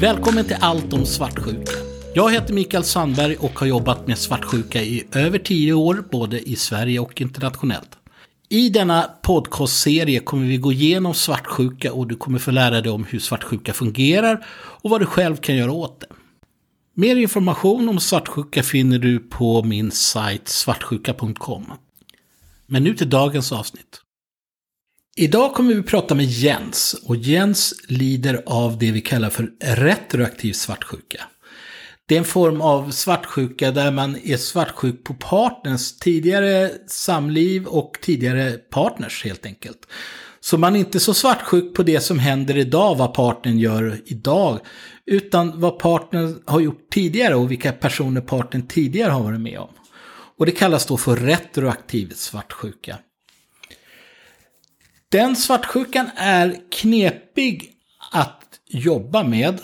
Välkommen 0.00 0.44
till 0.44 0.56
Allt 0.60 0.92
om 0.92 1.06
svartsjuka. 1.06 1.72
Jag 2.14 2.32
heter 2.32 2.54
Mikael 2.54 2.84
Sandberg 2.84 3.36
och 3.36 3.58
har 3.58 3.66
jobbat 3.66 4.06
med 4.06 4.18
svartsjuka 4.18 4.82
i 4.82 5.04
över 5.12 5.38
tio 5.38 5.72
år, 5.72 6.04
både 6.10 6.40
i 6.40 6.56
Sverige 6.56 7.00
och 7.00 7.20
internationellt. 7.20 7.98
I 8.48 8.68
denna 8.68 9.10
podcastserie 9.22 10.20
kommer 10.20 10.46
vi 10.46 10.56
gå 10.56 10.72
igenom 10.72 11.14
svartsjuka 11.14 11.92
och 11.92 12.06
du 12.06 12.16
kommer 12.16 12.38
få 12.38 12.50
lära 12.50 12.80
dig 12.80 12.92
om 12.92 13.04
hur 13.04 13.18
svartsjuka 13.18 13.72
fungerar 13.72 14.46
och 14.56 14.90
vad 14.90 15.00
du 15.00 15.06
själv 15.06 15.36
kan 15.36 15.56
göra 15.56 15.72
åt 15.72 16.00
det. 16.00 16.06
Mer 16.94 17.16
information 17.16 17.88
om 17.88 18.00
svartsjuka 18.00 18.62
finner 18.62 18.98
du 18.98 19.18
på 19.18 19.62
min 19.62 19.90
sajt 19.90 20.48
svartsjuka.com. 20.48 21.72
Men 22.66 22.84
nu 22.84 22.94
till 22.94 23.10
dagens 23.10 23.52
avsnitt. 23.52 24.00
Idag 25.20 25.54
kommer 25.54 25.74
vi 25.74 25.82
prata 25.82 26.14
med 26.14 26.24
Jens 26.24 26.96
och 27.04 27.16
Jens 27.16 27.74
lider 27.88 28.42
av 28.46 28.78
det 28.78 28.90
vi 28.90 29.00
kallar 29.00 29.30
för 29.30 29.50
retroaktiv 29.60 30.52
svartsjuka. 30.52 31.22
Det 32.06 32.14
är 32.14 32.18
en 32.18 32.24
form 32.24 32.60
av 32.60 32.90
svartsjuka 32.90 33.70
där 33.70 33.90
man 33.90 34.16
är 34.24 34.36
svartsjuk 34.36 35.04
på 35.04 35.14
partners 35.14 35.92
tidigare 35.98 36.70
samliv 36.86 37.66
och 37.66 37.98
tidigare 38.02 38.52
partners 38.52 39.24
helt 39.24 39.46
enkelt. 39.46 39.78
Så 40.40 40.58
man 40.58 40.76
är 40.76 40.80
inte 40.80 41.00
så 41.00 41.14
svartsjuk 41.14 41.74
på 41.74 41.82
det 41.82 42.00
som 42.00 42.18
händer 42.18 42.56
idag, 42.56 42.94
vad 42.96 43.14
partnern 43.14 43.58
gör 43.58 44.00
idag, 44.04 44.58
utan 45.06 45.60
vad 45.60 45.78
partnern 45.78 46.42
har 46.46 46.60
gjort 46.60 46.90
tidigare 46.90 47.34
och 47.34 47.50
vilka 47.50 47.72
personer 47.72 48.20
partnern 48.20 48.66
tidigare 48.66 49.10
har 49.10 49.22
varit 49.22 49.40
med 49.40 49.58
om. 49.58 49.70
Och 50.36 50.46
det 50.46 50.52
kallas 50.52 50.86
då 50.86 50.96
för 50.96 51.16
retroaktiv 51.16 52.12
svartsjuka. 52.14 52.98
Den 55.10 55.36
svartsjukan 55.36 56.10
är 56.16 56.56
knepig 56.70 57.72
att 58.12 58.44
jobba 58.66 59.24
med. 59.24 59.60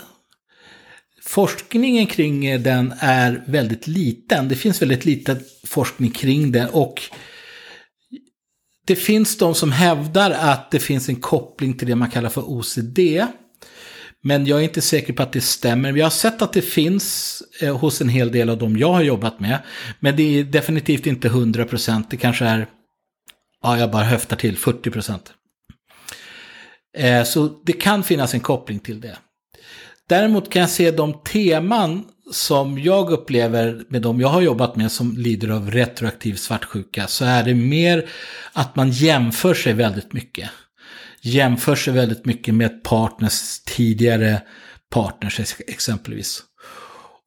Forskningen 1.23 2.07
kring 2.07 2.63
den 2.63 2.95
är 2.99 3.45
väldigt 3.47 3.87
liten. 3.87 4.49
Det 4.49 4.57
finns 4.57 4.83
väldigt 4.83 5.05
lite 5.05 5.41
forskning 5.67 6.11
kring 6.11 6.53
det 6.53 6.69
och 6.69 7.03
det 8.87 8.97
finns 8.97 9.39
de 9.39 9.55
som 9.55 9.73
hävdar 9.73 10.31
att 10.31 10.71
det 10.71 10.79
finns 10.79 11.09
en 11.09 11.17
koppling 11.17 11.75
till 11.75 11.89
det 11.89 11.97
man 11.97 12.11
kallar 12.11 12.31
för 12.31 12.43
OCD. 12.43 12.99
Men 14.23 14.47
jag 14.47 14.59
är 14.59 14.63
inte 14.63 14.81
säker 14.81 15.13
på 15.13 15.23
att 15.23 15.33
det 15.33 15.41
stämmer. 15.41 15.93
Vi 15.93 16.01
har 16.01 16.11
sett 16.11 16.43
att 16.43 16.53
det 16.53 16.63
finns 16.63 17.43
eh, 17.61 17.79
hos 17.79 18.01
en 18.01 18.09
hel 18.09 18.33
del 18.33 18.51
av 18.51 18.59
dem 18.59 18.77
jag 18.77 18.93
har 18.93 19.03
jobbat 19.03 19.41
med. 19.41 19.59
Men 20.01 20.17
det 20.17 20.23
är 20.23 20.45
definitivt 20.45 21.07
inte 21.07 21.29
100%. 21.29 22.05
Det 22.11 22.17
kanske 22.17 22.45
är, 22.45 22.67
ja 23.65 23.79
jag 23.79 23.91
bara 23.91 24.05
höftar 24.05 24.37
till, 24.37 24.57
40 24.57 24.91
procent. 24.91 25.33
Eh, 26.97 27.25
så 27.25 27.63
det 27.65 27.73
kan 27.73 28.03
finnas 28.03 28.35
en 28.35 28.41
koppling 28.41 28.79
till 28.79 29.01
det. 29.01 29.19
Däremot 30.09 30.51
kan 30.51 30.61
jag 30.61 30.71
se 30.71 30.91
de 30.91 31.13
teman 31.13 32.05
som 32.33 32.79
jag 32.79 33.11
upplever 33.11 33.85
med 33.89 34.03
de 34.03 34.21
jag 34.21 34.29
har 34.29 34.41
jobbat 34.41 34.77
med 34.77 34.93
som 34.93 35.17
lider 35.17 35.49
av 35.49 35.71
retroaktiv 35.71 36.35
svartsjuka 36.35 37.07
så 37.07 37.25
är 37.25 37.45
det 37.45 37.55
mer 37.55 38.09
att 38.53 38.77
man 38.77 38.91
jämför 38.91 39.55
sig 39.55 39.73
väldigt 39.73 40.13
mycket. 40.13 40.51
Jämför 41.21 41.75
sig 41.75 41.93
väldigt 41.93 42.25
mycket 42.25 42.55
med 42.55 42.85
partners 42.85 43.61
tidigare 43.67 44.43
partners 44.91 45.55
exempelvis. 45.67 46.43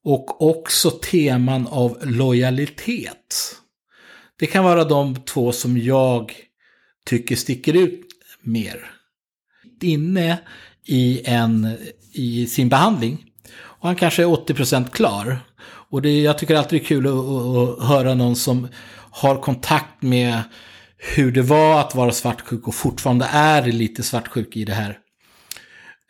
Och 0.04 0.42
också 0.42 0.92
teman 0.92 1.68
av 1.68 1.98
lojalitet. 2.04 3.56
Det 4.40 4.48
kan 4.48 4.64
vara 4.64 4.84
de 4.84 5.16
två 5.16 5.52
som 5.52 5.78
jag 5.78 6.34
tycker 7.06 7.36
sticker 7.36 7.74
ut 7.74 8.06
mer. 8.42 8.92
Inne 9.82 10.40
i, 10.86 11.22
en, 11.26 11.78
i 12.14 12.46
sin 12.46 12.70
behandling 12.70 13.26
och 13.80 13.88
han 13.88 13.96
kanske 13.96 14.24
är 14.24 14.28
80% 14.28 14.90
klar. 14.90 15.40
Och 15.90 16.02
det, 16.02 16.22
jag 16.22 16.38
tycker 16.38 16.56
alltid 16.56 16.80
det 16.80 16.84
är 16.84 16.88
kul 16.88 17.08
att, 17.08 17.14
att, 17.14 17.88
höra 17.88 18.14
någon 18.14 18.36
som 18.36 18.68
har 19.12 19.42
kontakt 19.42 20.02
med 20.02 20.42
hur 20.98 21.32
det 21.32 21.42
var 21.42 21.80
att 21.80 21.96
vara 21.96 22.12
svartsjuk 22.12 22.68
och 22.68 22.76
fortfarande 22.76 23.26
är 23.32 23.64
lite 23.64 24.04
svartsjuk 24.04 24.58
i 24.58 24.66
det 24.66 24.74
här. 24.74 24.98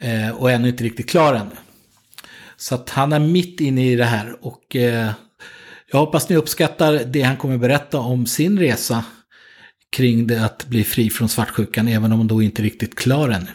Eh, 0.01 0.29
och 0.29 0.51
ännu 0.51 0.67
inte 0.69 0.83
riktigt 0.83 1.09
klar 1.09 1.33
ännu. 1.33 1.55
Så 2.57 2.75
att 2.75 2.89
han 2.89 3.13
är 3.13 3.19
mitt 3.19 3.59
inne 3.59 3.91
i 3.91 3.95
det 3.95 4.05
här 4.05 4.45
och 4.45 4.75
eh, 4.75 5.11
jag 5.91 5.99
hoppas 5.99 6.29
ni 6.29 6.35
uppskattar 6.35 6.93
det 6.93 7.21
han 7.21 7.37
kommer 7.37 7.57
berätta 7.57 7.99
om 7.99 8.25
sin 8.25 8.59
resa 8.59 9.05
kring 9.89 10.27
det 10.27 10.45
att 10.45 10.65
bli 10.65 10.83
fri 10.83 11.09
från 11.09 11.29
svartsjukan, 11.29 11.87
även 11.87 12.11
om 12.11 12.17
han 12.17 12.27
då 12.27 12.41
inte 12.41 12.61
är 12.61 12.63
riktigt 12.63 12.95
klar 12.95 13.29
ännu. 13.29 13.47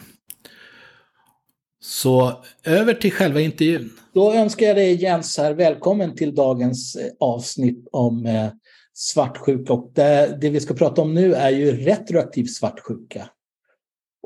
Så 1.83 2.43
över 2.63 2.93
till 2.93 3.11
själva 3.11 3.41
intervjun. 3.41 3.91
Då 4.13 4.33
önskar 4.33 4.65
jag 4.65 4.75
dig 4.75 5.01
Jens 5.01 5.37
här 5.37 5.53
välkommen 5.53 6.15
till 6.15 6.35
dagens 6.35 6.95
eh, 6.95 7.11
avsnitt 7.19 7.87
om 7.91 8.25
eh, 8.25 8.51
svartsjuka. 8.93 9.73
Och 9.73 9.91
det, 9.95 10.37
det, 10.41 10.49
vi 10.49 10.59
ska 10.59 10.73
prata 10.73 11.01
om 11.01 11.13
nu 11.13 11.33
är 11.33 11.49
ju 11.49 11.71
retroaktiv 11.71 12.45
svartsjuka. 12.45 13.29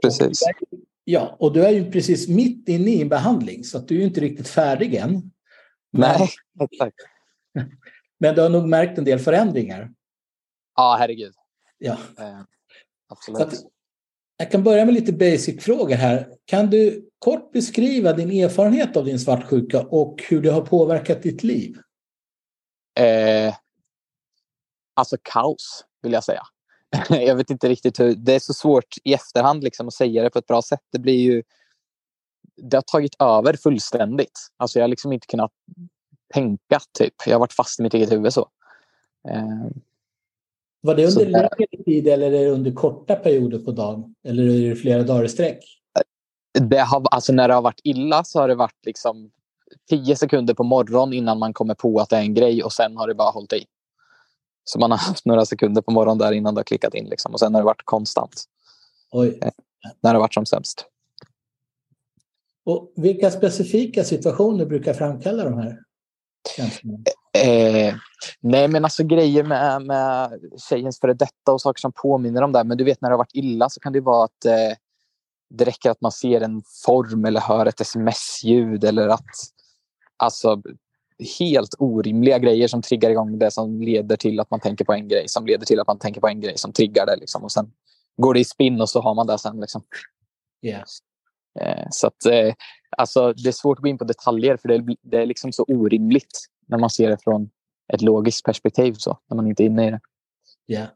Precis. 0.01 0.41
Och 0.41 0.79
ja, 1.03 1.35
och 1.39 1.53
du 1.53 1.65
är 1.65 1.71
ju 1.71 1.91
precis 1.91 2.27
mitt 2.27 2.69
inne 2.69 2.91
i 2.91 3.01
en 3.01 3.09
behandling 3.09 3.63
så 3.63 3.77
att 3.77 3.87
du 3.87 3.95
är 3.95 3.99
ju 3.99 4.05
inte 4.05 4.21
riktigt 4.21 4.47
färdig 4.47 4.95
än. 4.95 5.31
Men, 5.91 6.19
Nej, 6.19 6.29
exakt. 6.71 6.95
Men 8.19 8.35
du 8.35 8.41
har 8.41 8.49
nog 8.49 8.67
märkt 8.67 8.97
en 8.97 9.03
del 9.03 9.19
förändringar. 9.19 9.91
Ja, 10.75 10.95
herregud. 10.99 11.33
Ja. 11.77 11.97
Eh, 12.19 12.41
absolut. 13.07 13.65
jag 14.37 14.51
kan 14.51 14.63
börja 14.63 14.85
med 14.85 14.93
lite 14.93 15.13
basic-frågor 15.13 15.95
här. 15.95 16.27
Kan 16.45 16.69
du 16.69 17.09
kort 17.19 17.51
beskriva 17.51 18.13
din 18.13 18.31
erfarenhet 18.31 18.97
av 18.97 19.05
din 19.05 19.19
svartsjuka 19.19 19.81
och 19.81 20.23
hur 20.29 20.41
det 20.41 20.51
har 20.51 20.61
påverkat 20.61 21.23
ditt 21.23 21.43
liv? 21.43 21.77
Eh, 22.99 23.55
alltså 24.93 25.17
kaos, 25.21 25.85
vill 26.01 26.13
jag 26.13 26.23
säga. 26.23 26.43
jag 27.09 27.35
vet 27.35 27.49
inte 27.49 27.69
riktigt 27.69 27.99
hur... 27.99 28.15
Det 28.15 28.35
är 28.35 28.39
så 28.39 28.53
svårt 28.53 28.95
i 29.03 29.13
efterhand 29.13 29.63
liksom, 29.63 29.87
att 29.87 29.93
säga 29.93 30.23
det 30.23 30.29
på 30.29 30.39
ett 30.39 30.47
bra 30.47 30.61
sätt. 30.61 30.81
Det 30.91 30.99
blir 30.99 31.21
ju... 31.21 31.43
Det 32.61 32.77
har 32.77 32.81
tagit 32.81 33.15
över 33.21 33.53
fullständigt. 33.53 34.47
Alltså 34.57 34.79
jag 34.79 34.83
har 34.83 34.87
liksom 34.87 35.13
inte 35.13 35.27
kunnat 35.27 35.51
tänka, 36.33 36.79
typ. 36.99 37.13
Jag 37.25 37.33
har 37.33 37.39
varit 37.39 37.53
fast 37.53 37.79
i 37.79 37.83
mitt 37.83 37.93
eget 37.93 38.11
huvud 38.11 38.33
så. 38.33 38.49
Eh, 39.29 39.67
var 40.81 40.95
det 40.95 41.05
under 41.05 41.25
längre 41.25 41.83
tid 41.85 42.07
eller 42.07 42.27
är 42.27 42.45
det 42.45 42.49
under 42.49 42.71
korta 42.71 43.15
perioder 43.15 43.59
på 43.59 43.71
dagen? 43.71 44.15
Eller 44.23 44.43
är 44.43 44.69
det 44.69 44.75
flera 44.75 45.03
dagar 45.03 45.23
i 45.23 45.29
sträck? 45.29 45.63
det 46.59 46.79
har, 46.79 47.03
alltså 47.11 47.33
när 47.33 47.47
det 47.47 47.53
har 47.53 47.61
varit 47.61 47.81
illa 47.83 48.23
så 48.23 48.39
har 48.39 48.47
det 48.47 48.55
varit 48.55 48.85
liksom 48.85 49.31
tio 49.89 50.15
sekunder 50.15 50.53
på 50.53 50.63
morgonen 50.63 51.13
innan 51.13 51.39
man 51.39 51.53
kommer 51.53 51.73
på 51.73 51.99
att 51.99 52.09
det 52.09 52.15
är 52.15 52.21
en 52.21 52.33
grej 52.33 52.63
och 52.63 52.73
sen 52.73 52.97
har 52.97 53.07
det 53.07 53.15
bara 53.15 53.31
hållit 53.31 53.53
i. 53.53 53.65
Så 54.63 54.79
man 54.79 54.91
har 54.91 54.97
haft 54.97 55.25
några 55.25 55.45
sekunder 55.45 55.81
på 55.81 55.91
morgonen 55.91 56.17
där 56.17 56.31
innan 56.31 56.55
det 56.55 56.59
har 56.59 56.63
klickat 56.63 56.93
in 56.93 57.05
liksom, 57.05 57.33
och 57.33 57.39
sen 57.39 57.53
har 57.53 57.61
det 57.61 57.65
varit 57.65 57.85
konstant. 57.85 58.43
Oj. 59.11 59.39
Eh, 59.41 59.51
när 60.01 60.11
det 60.11 60.17
har 60.17 60.19
varit 60.19 60.33
som 60.33 60.45
sämst. 60.45 60.85
Och 62.65 62.93
vilka 62.95 63.31
specifika 63.31 64.03
situationer 64.03 64.65
brukar 64.65 64.93
framkalla 64.93 65.43
de 65.43 65.53
här? 65.53 65.79
Eh, 67.37 67.95
nej 68.39 68.67
men 68.67 68.83
alltså 68.83 69.03
grejer 69.03 69.43
med, 69.43 69.81
med 69.81 70.39
tjejens 70.69 70.99
före 70.99 71.13
detta 71.13 71.51
och 71.51 71.61
saker 71.61 71.79
som 71.79 71.91
påminner 71.91 72.41
om 72.41 72.51
det. 72.51 72.63
Men 72.63 72.77
du 72.77 72.83
vet 72.83 73.01
när 73.01 73.09
det 73.09 73.13
har 73.13 73.17
varit 73.17 73.35
illa 73.35 73.69
så 73.69 73.79
kan 73.79 73.93
det 73.93 74.01
vara 74.01 74.25
att 74.25 74.45
eh, 74.45 74.77
det 75.49 75.65
räcker 75.65 75.89
att 75.89 76.01
man 76.01 76.11
ser 76.11 76.41
en 76.41 76.61
form 76.85 77.25
eller 77.25 77.39
hör 77.39 77.65
ett 77.65 77.81
sms-ljud 77.81 78.83
eller 78.83 79.07
att 79.07 79.29
alltså 80.17 80.61
helt 81.39 81.75
orimliga 81.79 82.39
grejer 82.39 82.67
som 82.67 82.81
triggar 82.81 83.09
igång 83.09 83.39
det 83.39 83.51
som 83.51 83.81
leder 83.81 84.15
till 84.15 84.39
att 84.39 84.51
man 84.51 84.59
tänker 84.59 84.85
på 84.85 84.93
en 84.93 85.07
grej 85.07 85.23
som 85.27 85.45
leder 85.45 85.65
till 85.65 85.79
att 85.79 85.87
man 85.87 85.99
tänker 85.99 86.21
på 86.21 86.27
en 86.27 86.41
grej 86.41 86.57
som 86.57 86.73
triggar 86.73 87.05
det 87.05 87.15
liksom. 87.15 87.43
och 87.43 87.51
sen 87.51 87.71
går 88.17 88.33
det 88.33 88.39
i 88.39 88.45
spinn 88.45 88.81
och 88.81 88.89
så 88.89 89.01
har 89.01 89.15
man 89.15 89.27
det 89.27 89.39
sen 89.39 89.59
liksom. 89.59 89.81
Yes. 90.61 90.97
Eh, 91.61 91.87
så 91.91 92.07
att 92.07 92.25
eh, 92.25 92.53
alltså 92.97 93.33
det 93.33 93.49
är 93.49 93.51
svårt 93.51 93.77
att 93.77 93.81
gå 93.81 93.87
in 93.87 93.97
på 93.97 94.03
detaljer 94.03 94.57
för 94.57 94.69
det, 94.69 94.95
det 95.01 95.17
är 95.17 95.25
liksom 95.25 95.51
så 95.51 95.63
orimligt 95.67 96.47
när 96.67 96.77
man 96.77 96.89
ser 96.89 97.09
det 97.09 97.17
från 97.23 97.49
ett 97.93 98.01
logiskt 98.01 98.45
perspektiv 98.45 98.93
så 98.93 99.19
när 99.29 99.35
man 99.35 99.47
inte 99.47 99.63
är 99.63 99.65
inne 99.65 99.87
i 99.87 99.91
det. 99.91 99.99
Yeah. 100.67 100.87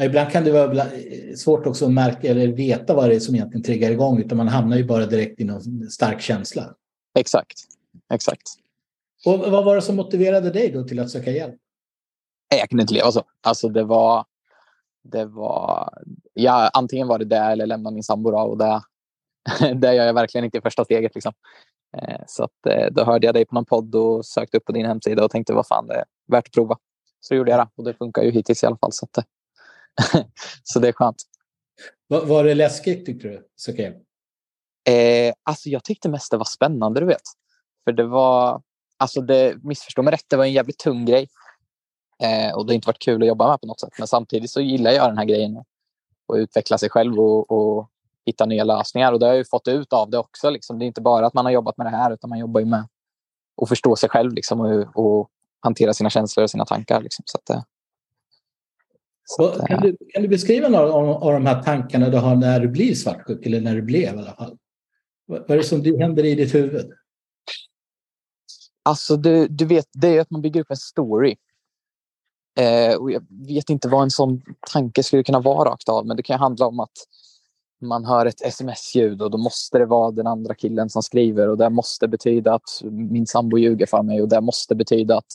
Ibland 0.00 0.30
kan 0.30 0.44
det 0.44 0.52
vara 0.52 0.86
svårt 1.36 1.66
också 1.66 1.84
att 1.84 1.92
märka 1.92 2.28
eller 2.28 2.46
veta 2.48 2.94
vad 2.94 3.08
det 3.08 3.14
är 3.14 3.20
som 3.20 3.34
egentligen 3.34 3.62
triggar 3.62 3.90
igång 3.90 4.20
utan 4.20 4.38
man 4.38 4.48
hamnar 4.48 4.76
ju 4.76 4.84
bara 4.84 5.06
direkt 5.06 5.40
i 5.40 5.44
någon 5.44 5.90
stark 5.90 6.20
känsla. 6.20 6.74
Exakt. 7.18 7.58
Exakt. 8.14 8.42
Och 9.26 9.38
vad 9.38 9.64
var 9.64 9.74
det 9.74 9.82
som 9.82 9.96
motiverade 9.96 10.50
dig 10.50 10.72
då 10.72 10.84
till 10.84 11.00
att 11.00 11.10
söka 11.10 11.30
hjälp? 11.30 11.54
Jag 12.48 12.68
kunde 12.68 12.82
inte 12.82 12.94
leva 12.94 13.12
så. 13.12 13.22
Alltså 13.40 13.68
det 13.68 13.84
var... 13.84 14.24
Det 15.02 15.24
var... 15.24 15.92
Ja, 16.34 16.70
antingen 16.74 17.08
var 17.08 17.18
det 17.18 17.24
det 17.24 17.36
eller 17.36 17.66
lämna 17.66 17.90
min 17.90 18.02
sambo 18.02 18.30
och 18.30 18.58
det, 18.58 18.82
det 19.74 19.94
gör 19.94 20.06
jag 20.06 20.14
verkligen 20.14 20.44
inte 20.44 20.58
i 20.58 20.60
första 20.60 20.84
steget. 20.84 21.14
Liksom. 21.14 21.32
Eh, 21.96 22.20
så 22.26 22.44
att, 22.44 22.66
eh, 22.68 22.86
då 22.90 23.04
hörde 23.04 23.26
jag 23.26 23.34
dig 23.34 23.44
på 23.44 23.54
någon 23.54 23.64
podd 23.64 23.94
och 23.94 24.26
sökte 24.26 24.56
upp 24.56 24.64
på 24.64 24.72
din 24.72 24.86
hemsida 24.86 25.24
och 25.24 25.30
tänkte 25.30 25.52
vad 25.52 25.66
fan 25.66 25.86
det 25.86 25.94
är 25.94 26.04
värt 26.26 26.46
att 26.46 26.52
prova. 26.52 26.76
Så 27.20 27.34
gjorde 27.34 27.50
jag 27.50 27.60
det 27.60 27.68
och 27.76 27.84
det 27.84 27.94
funkar 27.94 28.22
ju 28.22 28.30
hittills 28.30 28.62
i 28.62 28.66
alla 28.66 28.76
fall. 28.76 28.92
Så 28.92 29.06
att, 29.06 29.18
eh, 29.18 30.22
så 30.62 30.78
det 30.78 30.88
är 30.88 30.92
skönt. 30.92 31.22
Var, 32.06 32.26
var 32.26 32.44
det 32.44 32.54
läskigt 32.54 33.06
tyckte 33.06 33.28
du? 33.28 33.48
Okay. 33.72 33.92
Eh, 34.88 35.34
alltså 35.42 35.68
jag 35.68 35.84
tyckte 35.84 36.08
mest 36.08 36.30
det 36.30 36.36
var 36.36 36.44
spännande, 36.44 37.00
du 37.00 37.06
vet. 37.06 37.22
För 37.84 37.92
det 37.92 38.04
var, 38.04 38.62
alltså 38.96 39.20
det, 39.20 39.56
missförstå 39.62 40.02
mig 40.02 40.12
rätt, 40.12 40.24
det 40.28 40.36
var 40.36 40.44
en 40.44 40.52
jävligt 40.52 40.78
tung 40.78 41.04
grej. 41.04 41.28
Eh, 42.22 42.54
och 42.54 42.66
det 42.66 42.70
har 42.70 42.74
inte 42.74 42.86
varit 42.86 43.02
kul 43.02 43.22
att 43.22 43.28
jobba 43.28 43.50
med 43.50 43.60
på 43.60 43.66
något 43.66 43.80
sätt. 43.80 43.92
Men 43.98 44.08
samtidigt 44.08 44.50
så 44.50 44.60
gillar 44.60 44.90
jag 44.90 45.10
den 45.10 45.18
här 45.18 45.24
grejen. 45.24 45.64
Och 46.26 46.34
utveckla 46.34 46.78
sig 46.78 46.90
själv 46.90 47.20
och, 47.20 47.50
och 47.50 47.90
hitta 48.26 48.46
nya 48.46 48.64
lösningar. 48.64 49.12
Och 49.12 49.18
det 49.18 49.26
har 49.26 49.32
jag 49.32 49.38
ju 49.38 49.44
fått 49.44 49.68
ut 49.68 49.92
av 49.92 50.10
det 50.10 50.18
också. 50.18 50.50
Liksom. 50.50 50.78
Det 50.78 50.84
är 50.84 50.86
inte 50.86 51.00
bara 51.00 51.26
att 51.26 51.34
man 51.34 51.44
har 51.44 51.52
jobbat 51.52 51.76
med 51.76 51.86
det 51.86 51.90
här, 51.90 52.10
utan 52.10 52.30
man 52.30 52.38
jobbar 52.38 52.60
ju 52.60 52.66
med 52.66 52.88
att 53.62 53.68
förstå 53.68 53.96
sig 53.96 54.08
själv 54.08 54.32
liksom, 54.32 54.60
och, 54.60 54.86
och 54.94 55.30
hantera 55.60 55.94
sina 55.94 56.10
känslor 56.10 56.44
och 56.44 56.50
sina 56.50 56.64
tankar. 56.64 57.00
Liksom. 57.00 57.22
Så 57.26 57.38
att, 57.38 57.50
eh, 57.50 57.62
så 59.24 59.48
att, 59.48 59.66
kan, 59.66 59.80
du, 59.80 59.96
kan 60.12 60.22
du 60.22 60.28
beskriva 60.28 60.68
några 60.68 60.92
av, 60.92 61.08
av 61.08 61.32
de 61.32 61.46
här 61.46 61.62
tankarna 61.62 62.08
du 62.08 62.18
har 62.18 62.36
när 62.36 62.60
du 62.60 62.68
blir 62.68 62.94
svartsjuk, 62.94 63.46
eller 63.46 63.60
när 63.60 63.74
du 63.74 63.82
blev 63.82 64.14
i 64.14 64.18
alla 64.18 64.34
fall? 64.34 64.58
Vad 65.26 65.50
är 65.50 65.56
det 65.56 65.64
som 65.64 65.84
händer 65.84 66.24
i 66.24 66.34
ditt 66.34 66.54
huvud? 66.54 66.92
Alltså, 68.82 69.16
du, 69.16 69.48
du 69.48 69.64
vet, 69.64 69.86
det 69.92 70.08
är 70.08 70.20
att 70.20 70.30
man 70.30 70.42
bygger 70.42 70.60
upp 70.60 70.70
en 70.70 70.76
story. 70.76 71.36
Eh, 72.58 72.94
och 72.94 73.10
jag 73.10 73.26
vet 73.48 73.70
inte 73.70 73.88
vad 73.88 74.02
en 74.02 74.10
sån 74.10 74.42
tanke 74.72 75.02
skulle 75.02 75.24
kunna 75.24 75.40
vara 75.40 75.70
rakt 75.70 75.88
av, 75.88 76.06
men 76.06 76.16
det 76.16 76.22
kan 76.22 76.38
handla 76.38 76.66
om 76.66 76.80
att 76.80 76.92
man 77.84 78.04
hör 78.04 78.26
ett 78.26 78.42
sms-ljud 78.42 79.22
och 79.22 79.30
då 79.30 79.38
måste 79.38 79.78
det 79.78 79.86
vara 79.86 80.10
den 80.10 80.26
andra 80.26 80.54
killen 80.54 80.90
som 80.90 81.02
skriver 81.02 81.48
och 81.48 81.58
det 81.58 81.70
måste 81.70 82.08
betyda 82.08 82.54
att 82.54 82.82
min 82.90 83.26
sambo 83.26 83.58
ljuger 83.58 83.86
för 83.86 84.02
mig 84.02 84.22
och 84.22 84.28
det 84.28 84.40
måste 84.40 84.74
betyda 84.74 85.18
att 85.18 85.32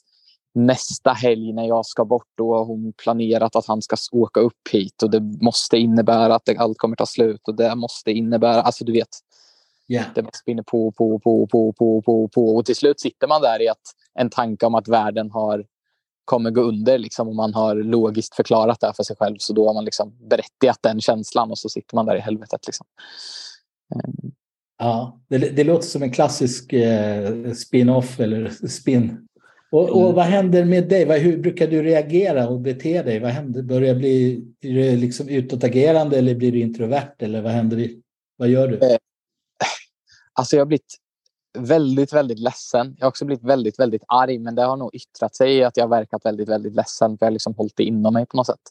nästa 0.54 1.12
helg 1.12 1.54
när 1.54 1.68
jag 1.68 1.86
ska 1.86 2.06
bort 2.06 2.28
då 2.38 2.56
har 2.56 2.66
hon 2.66 2.94
planerat 3.04 3.56
att 3.56 3.68
han 3.68 3.82
ska 3.82 3.96
åka 4.12 4.40
upp 4.40 4.68
hit 4.72 5.04
och 5.04 5.10
det 5.10 5.20
måste 5.42 5.78
innebära 5.78 6.36
att 6.36 6.46
det, 6.46 6.58
allt 6.58 6.78
kommer 6.78 6.96
ta 6.96 7.06
slut 7.06 7.48
och 7.48 7.56
det 7.56 7.76
måste 7.76 8.12
innebära, 8.12 8.62
alltså 8.62 8.86
du 8.86 8.92
vet. 8.92 9.10
Yeah. 9.88 10.06
Det 10.16 10.22
bara 10.22 10.32
spinner 10.32 10.64
på, 10.64 10.92
på, 10.92 11.20
på, 11.20 11.48
på, 11.48 11.74
på, 11.74 12.02
på, 12.02 12.28
på 12.28 12.56
och 12.56 12.66
till 12.66 12.76
slut 12.76 13.00
sitter 13.00 13.28
man 13.28 13.42
där 13.42 13.62
i 13.62 13.70
att 13.70 13.82
en 14.14 14.30
tanke 14.30 14.66
om 14.66 14.76
att 14.76 14.88
världen 14.88 15.32
har 15.32 15.66
kommer 16.30 16.52
gå 16.52 16.62
under 16.62 16.98
liksom, 16.98 17.28
och 17.28 17.36
man 17.36 17.54
har 17.54 17.76
logiskt 17.76 18.36
förklarat 18.36 18.80
det 18.80 18.94
för 18.96 19.04
sig 19.04 19.16
själv. 19.16 19.36
Så 19.40 19.54
då 19.54 19.68
har 19.68 19.74
man 19.74 19.86
liksom 19.86 20.14
berättigat 20.30 20.80
den 20.82 21.02
känslan 21.02 21.52
och 21.52 21.58
så 21.58 21.70
sitter 21.70 21.96
man 21.96 22.06
där 22.06 22.16
i 22.16 22.20
helvetet. 22.20 22.68
Liksom. 22.68 22.86
Um. 23.96 24.32
Ja, 24.78 25.20
det, 25.28 25.38
det, 25.38 25.64
låter 25.64 25.88
som 25.88 26.04
en 26.04 26.12
klassisk 26.12 26.74
eh, 26.74 27.54
spin-off 27.54 28.20
eller 28.20 28.68
spin. 28.68 29.28
Och, 29.72 29.90
och 29.90 30.04
mm. 30.04 30.16
vad 30.16 30.26
händer 30.26 30.66
med 30.66 30.90
dig? 30.90 31.20
Hur 31.20 31.38
brukar 31.38 31.68
du 31.68 31.84
reagera 31.84 32.50
och 32.50 32.60
bete 32.60 33.04
dig? 33.04 33.20
Vad 33.20 33.32
händer? 33.32 33.62
Börjar 33.62 33.96
bli 33.96 34.44
är 34.62 34.74
du 34.74 34.98
liksom 34.98 35.30
utåtagerande 35.30 36.18
eller 36.18 36.36
blir 36.36 36.52
du 36.52 36.60
introvert? 36.60 37.16
Eller 37.20 37.42
vad 37.42 37.52
händer? 37.52 37.90
Vad 38.38 38.50
gör 38.50 38.68
du? 38.68 38.76
Eh, 38.76 38.98
alltså 40.34 40.56
jag 40.56 40.62
har 40.62 40.68
blivit 40.68 40.98
väldigt, 41.60 42.14
väldigt 42.14 42.40
ledsen. 42.40 42.96
Jag 42.98 43.06
har 43.06 43.10
också 43.10 43.26
blivit 43.26 43.44
väldigt, 43.44 43.80
väldigt 43.80 44.04
arg, 44.08 44.40
men 44.40 44.56
det 44.56 44.64
har 44.64 44.78
nog 44.78 44.96
yttrat 44.96 45.36
sig 45.36 45.58
i 45.58 45.64
att 45.64 45.78
jag 45.78 45.84
har 45.84 45.90
verkat 45.90 46.26
väldigt, 46.26 46.50
väldigt 46.50 46.76
ledsen 46.76 47.18
för 47.18 47.26
jag 47.26 47.28
har 47.28 47.34
liksom 47.34 47.56
hållit 47.56 47.76
det 47.76 47.84
inom 47.84 48.14
mig 48.14 48.26
på 48.26 48.38
något 48.38 48.48
sätt. 48.48 48.62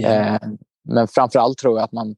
Yeah. 0.00 0.34
Eh, 0.34 0.40
men 0.84 1.08
framför 1.08 1.38
allt 1.38 1.58
tror 1.58 1.78
jag 1.78 1.84
att 1.84 1.92
man 1.92 2.16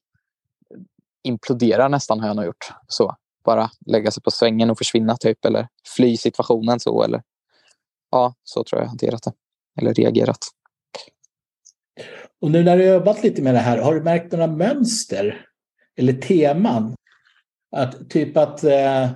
imploderar 1.24 1.88
nästan 1.88 2.20
har 2.20 2.26
jag 2.26 2.36
nog 2.36 2.44
gjort. 2.44 2.72
Så. 2.88 3.16
Bara 3.44 3.70
lägga 3.86 4.10
sig 4.10 4.22
på 4.22 4.30
svängen 4.30 4.70
och 4.70 4.78
försvinna 4.78 5.16
typ 5.16 5.44
eller 5.44 5.68
fly 5.96 6.16
situationen 6.16 6.80
så 6.80 7.02
eller 7.02 7.22
ja, 8.10 8.34
så 8.44 8.64
tror 8.64 8.80
jag 8.80 8.88
hanterat 8.88 9.22
det. 9.22 9.32
Eller 9.80 9.94
reagerat. 9.94 10.38
Och 12.40 12.50
nu 12.50 12.64
när 12.64 12.76
du 12.76 12.88
har 12.88 12.94
jobbat 12.94 13.22
lite 13.22 13.42
med 13.42 13.54
det 13.54 13.60
här, 13.60 13.78
har 13.78 13.94
du 13.94 14.02
märkt 14.02 14.32
några 14.32 14.46
mönster 14.46 15.46
eller 15.96 16.12
teman? 16.12 16.94
Att 17.76 18.10
typ 18.10 18.36
att 18.36 18.64
eh, 18.64 19.10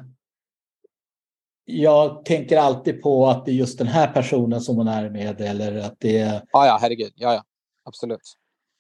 jag 1.68 2.24
tänker 2.24 2.56
alltid 2.56 3.02
på 3.02 3.26
att 3.26 3.44
det 3.44 3.50
är 3.50 3.54
just 3.54 3.78
den 3.78 3.86
här 3.86 4.12
personen 4.12 4.60
som 4.60 4.76
hon 4.76 4.88
är 4.88 5.10
med 5.10 5.40
eller 5.40 5.76
att 5.76 5.94
det 5.98 6.18
är... 6.18 6.42
Ja, 6.52 6.66
ja, 6.66 6.78
herregud. 6.80 7.12
Ja, 7.16 7.34
ja. 7.34 7.44
Absolut. 7.84 8.20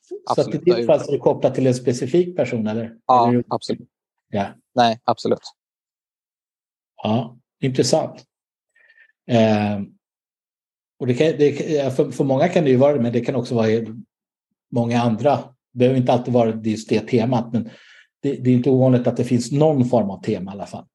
Så 0.08 0.18
absolut. 0.26 0.48
att 0.48 0.68
i 0.68 0.70
ditt 0.70 0.86
fall 0.86 1.00
är 1.00 1.12
det 1.12 1.18
kopplat 1.18 1.54
till 1.54 1.66
en 1.66 1.74
specifik 1.74 2.36
person 2.36 2.66
eller? 2.66 2.96
Ja, 3.06 3.28
eller? 3.28 3.44
absolut. 3.48 3.88
Ja. 4.28 4.46
Nej, 4.74 5.00
absolut. 5.04 5.40
Ja, 7.02 7.36
intressant. 7.60 8.24
Eh, 9.30 9.80
och 10.98 11.06
det 11.06 11.14
kan, 11.14 11.26
det, 11.26 11.96
för, 11.96 12.10
för 12.10 12.24
många 12.24 12.48
kan 12.48 12.64
det 12.64 12.70
ju 12.70 12.76
vara 12.76 12.92
det, 12.92 13.00
men 13.00 13.12
det 13.12 13.20
kan 13.20 13.34
också 13.34 13.54
vara 13.54 13.68
många 14.72 15.00
andra. 15.00 15.36
Det 15.72 15.78
behöver 15.78 15.98
inte 15.98 16.12
alltid 16.12 16.34
vara 16.34 16.60
just 16.64 16.88
det 16.88 17.00
temat, 17.00 17.52
men 17.52 17.70
det, 18.20 18.36
det 18.36 18.50
är 18.50 18.54
inte 18.54 18.70
ovanligt 18.70 19.06
att 19.06 19.16
det 19.16 19.24
finns 19.24 19.52
någon 19.52 19.84
form 19.84 20.10
av 20.10 20.22
tema 20.22 20.50
i 20.50 20.54
alla 20.54 20.66
fall. 20.66 20.86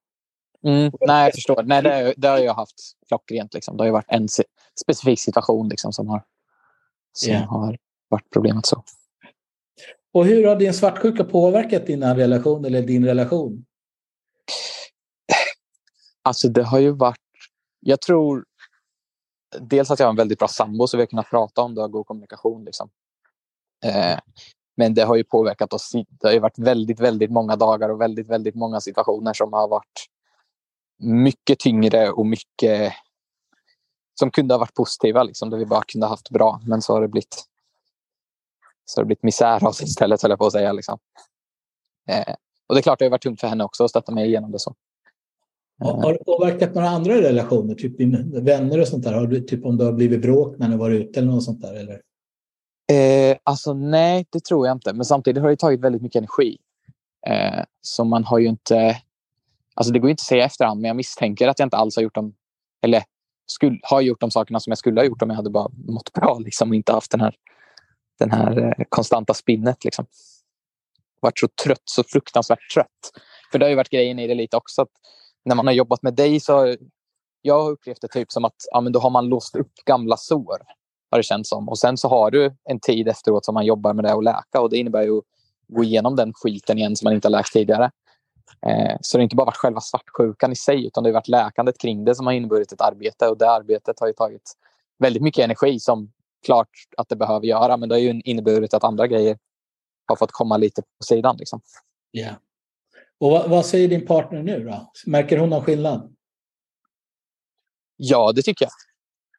Mm, 0.64 0.92
nej, 1.02 1.24
jag 1.26 1.34
förstår. 1.34 1.64
Nej, 1.64 1.82
det, 1.82 2.14
det 2.18 2.28
har 2.28 2.38
jag 2.38 2.54
haft 2.54 2.76
klockrent. 3.08 3.54
Liksom. 3.54 3.78
Det 3.78 3.82
har 3.84 3.86
ju 3.86 3.92
varit 3.92 4.12
en 4.12 4.28
specifik 4.82 5.20
situation 5.20 5.70
liksom, 5.70 5.94
som, 5.94 6.08
har, 6.08 6.24
som 7.14 7.32
yeah. 7.32 7.50
har 7.50 7.78
varit 8.10 8.30
problemet. 8.34 8.66
så. 8.66 8.84
Och 10.14 10.26
hur 10.26 10.48
har 10.48 10.56
din 10.56 10.74
svartsjuka 10.74 11.24
påverkat 11.24 11.86
dina 11.86 12.18
relation 12.18 12.66
eller 12.66 12.82
din 12.82 13.06
relation? 13.06 13.66
Alltså 16.24 16.50
det 16.50 16.64
har 16.64 16.80
ju 16.80 16.92
varit... 16.92 17.18
Jag 17.80 18.02
tror 18.02 18.46
dels 19.60 19.92
att 19.92 20.00
jag 20.00 20.06
har 20.06 20.12
en 20.12 20.18
väldigt 20.18 20.40
bra 20.40 20.48
sambo 20.48 20.88
så 20.88 20.98
vi 20.98 21.02
har 21.02 21.08
kunnat 21.08 21.30
prata 21.30 21.62
om 21.62 21.76
det 21.76 21.84
och 21.84 21.92
god 21.92 22.08
kommunikation. 22.08 22.66
Liksom. 22.66 22.90
Eh, 23.86 24.20
men 24.78 24.94
det 24.94 25.02
har 25.02 25.16
ju 25.16 25.24
påverkat 25.24 25.74
oss. 25.74 25.92
Det 25.92 26.28
har 26.28 26.34
ju 26.34 26.40
varit 26.40 26.60
väldigt, 26.60 27.00
väldigt 27.00 27.32
många 27.32 27.56
dagar 27.56 27.90
och 27.90 28.02
väldigt, 28.02 28.28
väldigt 28.28 28.56
många 28.56 28.82
situationer 28.82 29.34
som 29.34 29.54
har 29.54 29.68
varit 29.68 30.08
mycket 31.02 31.60
tyngre 31.60 32.12
och 32.12 32.26
mycket 32.26 32.94
som 34.20 34.32
kunde 34.32 34.54
ha 34.54 34.60
varit 34.60 34.74
positiva, 34.74 35.24
liksom, 35.24 35.50
där 35.50 35.58
vi 35.58 35.66
bara 35.66 35.84
kunde 35.84 36.08
ha 36.08 36.14
haft 36.14 36.30
bra. 36.30 36.62
Men 36.66 36.82
så 36.82 36.94
har 36.94 37.02
det 37.02 37.08
blivit, 37.08 37.44
så 38.86 39.00
har 39.00 39.04
det 39.04 39.08
blivit 39.08 39.24
misär 39.24 39.68
av 39.68 39.72
istället, 39.72 40.22
höll 40.22 40.32
jag 40.32 40.40
på 40.40 40.46
att 40.46 40.52
säga. 40.52 40.72
Liksom. 40.72 41.00
Eh, 42.10 42.36
och 42.68 42.76
det 42.76 42.80
är 42.80 42.84
klart, 42.84 43.00
det 43.00 43.06
har 43.06 43.10
varit 43.10 43.24
tungt 43.24 43.40
för 43.40 43.48
henne 43.48 43.64
också 43.64 43.84
att 43.84 43.90
stötta 43.90 44.12
mig 44.12 44.28
igenom 44.28 44.52
det. 44.52 44.60
så. 44.60 44.76
Har 45.84 46.14
det 46.14 46.26
påverkat 46.26 46.76
några 46.76 46.90
andra 46.90 47.22
relationer, 47.22 47.76
typ 47.76 48.00
vänner 48.48 48.82
och 48.82 48.88
sånt 48.88 49.04
där? 49.04 49.14
Har 49.14 49.28
du, 49.28 49.42
typ 49.42 49.66
om 49.66 49.78
du 49.78 49.86
har 49.86 49.92
blivit 49.92 50.22
bråk 50.22 50.58
när 50.58 50.68
ni 50.68 50.78
varit 50.78 51.02
ute 51.02 51.20
eller 51.20 51.32
något 51.32 51.44
sånt 51.44 51.62
där? 51.62 51.74
Eller? 51.74 52.02
Eh, 52.92 53.38
alltså 53.44 53.74
nej, 53.74 54.26
det 54.30 54.44
tror 54.44 54.68
jag 54.68 54.76
inte. 54.76 54.94
Men 54.94 55.06
samtidigt 55.06 55.44
har 55.44 55.50
det 55.50 55.56
tagit 55.56 55.80
väldigt 55.80 56.02
mycket 56.02 56.20
energi. 56.20 56.58
Eh, 57.28 57.64
så 57.82 58.04
man 58.04 58.24
har 58.24 58.40
ju 58.40 58.48
inte... 58.48 58.98
Alltså 59.76 59.94
det 59.94 60.00
går 60.00 60.10
inte 60.10 60.22
att 60.22 60.26
säga 60.26 60.46
efterhand, 60.46 60.82
men 60.82 60.88
jag 60.88 60.96
misstänker 60.96 61.48
att 61.48 61.60
jag 61.60 61.66
inte 61.66 61.78
alls 61.78 61.96
har 61.96 62.04
gjort 62.04 62.16
dem... 62.16 62.36
Eller 62.82 63.04
skulle, 63.46 63.80
har 63.84 64.02
gjort 64.02 64.22
de 64.22 64.32
sakerna 64.32 64.60
som 64.60 64.72
jag 64.72 64.78
skulle 64.78 65.02
ha 65.02 65.06
gjort 65.06 65.22
om 65.22 65.30
jag 65.30 65.36
hade 65.36 65.50
bara 65.50 65.70
mått 65.88 66.14
bra 66.14 66.40
liksom, 66.40 66.70
och 66.70 66.76
inte 66.76 66.94
haft 66.94 67.12
den 67.12 67.22
här, 67.22 67.36
den 68.20 68.32
här 68.32 68.58
eh, 68.58 68.86
konstanta 68.90 69.34
spinnet. 69.34 69.84
Liksom. 69.84 70.06
Varit 71.22 71.40
så 71.40 71.48
trött, 71.64 71.84
så 71.86 72.04
fruktansvärt 72.04 72.74
trött. 72.74 73.12
För 73.52 73.60
det 73.60 73.66
har 73.66 73.70
ju 73.70 73.76
varit 73.76 73.90
grejen 73.90 74.20
i 74.20 74.28
det 74.28 74.36
lite 74.36 74.58
också. 74.58 74.82
Att 74.82 74.92
när 75.46 75.56
man 75.56 75.68
har 75.68 75.74
jobbat 75.74 76.04
med 76.04 76.14
dig 76.14 76.40
så 76.40 76.54
har 76.54 76.78
jag 77.42 77.64
har 77.64 77.72
upplevt 77.72 78.02
det 78.02 78.08
typ 78.08 78.32
som 78.32 78.46
att 78.46 78.56
ja, 78.72 78.82
men 78.82 78.92
då 78.92 79.00
har 79.00 79.10
man 79.10 79.30
låst 79.30 79.56
upp 79.56 79.74
gamla 79.86 80.18
sår. 80.18 80.58
Har 81.12 81.20
det 81.20 81.24
känts 81.24 81.50
som. 81.50 81.70
Och 81.70 81.80
sen 81.80 81.98
så 81.98 82.08
har 82.08 82.32
du 82.32 82.56
en 82.64 82.80
tid 82.80 83.08
efteråt 83.08 83.46
som 83.46 83.54
man 83.54 83.66
jobbar 83.66 83.94
med 83.94 84.06
det 84.06 84.14
och 84.14 84.24
läka 84.24 84.62
och 84.62 84.70
det 84.70 84.78
innebär 84.78 85.04
ju 85.04 85.18
att 85.18 85.24
gå 85.68 85.84
igenom 85.84 86.16
den 86.16 86.34
skiten 86.34 86.78
igen 86.78 86.96
som 86.96 87.06
man 87.06 87.14
inte 87.14 87.28
har 87.28 87.32
läkt 87.32 87.54
tidigare. 87.54 87.92
Eh, 88.66 88.98
så 89.02 89.18
det 89.18 89.22
har 89.22 89.24
inte 89.24 89.36
bara 89.36 89.46
varit 89.46 89.58
själva 89.58 89.82
svartsjukan 89.82 90.52
i 90.52 90.56
sig 90.56 90.88
utan 90.88 91.04
det 91.04 91.10
har 91.10 91.14
varit 91.14 91.28
läkandet 91.28 91.78
kring 91.78 92.06
det 92.06 92.16
som 92.16 92.26
har 92.26 92.34
inneburit 92.34 92.72
ett 92.72 92.82
arbete 92.82 93.28
och 93.28 93.38
det 93.38 93.50
arbetet 93.50 94.00
har 94.00 94.08
ju 94.08 94.14
tagit 94.14 94.54
väldigt 95.00 95.24
mycket 95.24 95.46
energi 95.46 95.80
som 95.80 96.12
klart 96.46 96.70
att 96.98 97.10
det 97.10 97.16
behöver 97.16 97.46
göra 97.46 97.78
men 97.78 97.90
det 97.90 97.96
har 97.96 98.00
ju 98.00 98.22
inneburit 98.26 98.74
att 98.74 98.84
andra 98.84 99.08
grejer 99.08 99.38
har 100.06 100.16
fått 100.16 100.32
komma 100.32 100.58
lite 100.58 100.82
på 100.82 101.04
sidan. 101.04 101.36
Liksom. 101.38 101.62
Yeah. 102.14 102.36
Och 103.20 103.32
vad, 103.32 103.50
vad, 103.50 103.66
säger 103.66 103.88
din 103.88 104.06
partner 104.06 104.44
nu 104.44 104.64
då? 104.64 104.92
Märker 105.06 105.38
hon 105.38 105.50
någon 105.50 105.64
skillnad? 105.64 106.16
Ja, 107.98 108.32
det 108.36 108.42
tycker 108.42 108.66
jag. 108.66 108.72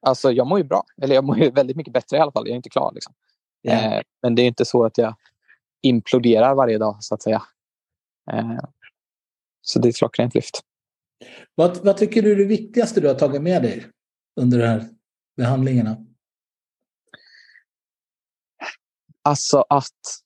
Alltså, 0.01 0.33
jag 0.33 0.47
mår 0.47 0.59
ju 0.59 0.65
bra. 0.65 0.85
Eller 1.03 1.15
jag 1.15 1.25
mår 1.25 1.39
ju 1.39 1.51
väldigt 1.51 1.77
mycket 1.77 1.93
bättre 1.93 2.17
i 2.17 2.21
alla 2.21 2.33
fall. 2.33 2.47
Jag 2.47 2.53
är 2.53 2.57
inte 2.57 2.71
klar. 2.71 2.93
Liksom. 2.95 3.15
Yeah. 3.63 3.93
Eh, 3.93 4.03
men 4.23 4.35
det 4.35 4.43
är 4.43 4.47
inte 4.47 4.65
så 4.65 4.85
att 4.85 4.99
jag 4.99 5.15
imploderar 5.83 6.55
varje 6.55 6.79
dag, 6.79 6.97
så 7.01 7.15
att 7.15 7.23
säga. 7.23 7.43
Eh, 8.33 8.59
så 9.63 9.79
det 9.79 9.89
är 9.89 9.91
ett 9.91 9.97
klockrent 9.97 10.35
lyft. 10.35 10.61
Vad, 11.55 11.85
vad 11.85 11.97
tycker 11.97 12.23
du 12.23 12.33
är 12.33 12.37
det 12.37 12.45
viktigaste 12.45 13.01
du 13.01 13.09
har 13.09 13.15
tagit 13.15 13.43
med 13.43 13.63
dig 13.63 13.87
under 14.41 14.59
de 14.59 14.67
här 14.67 14.89
behandlingarna? 15.37 16.07
Alltså 19.23 19.65
att 19.69 20.23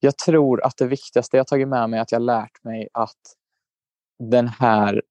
jag 0.00 0.18
tror 0.18 0.64
att 0.64 0.76
det 0.76 0.86
viktigaste 0.86 1.36
jag 1.36 1.46
tagit 1.46 1.68
med 1.68 1.90
mig 1.90 1.98
är 1.98 2.02
att 2.02 2.12
jag 2.12 2.22
lärt 2.22 2.64
mig 2.64 2.88
att 2.92 3.36
den 4.18 4.48
här... 4.48 5.02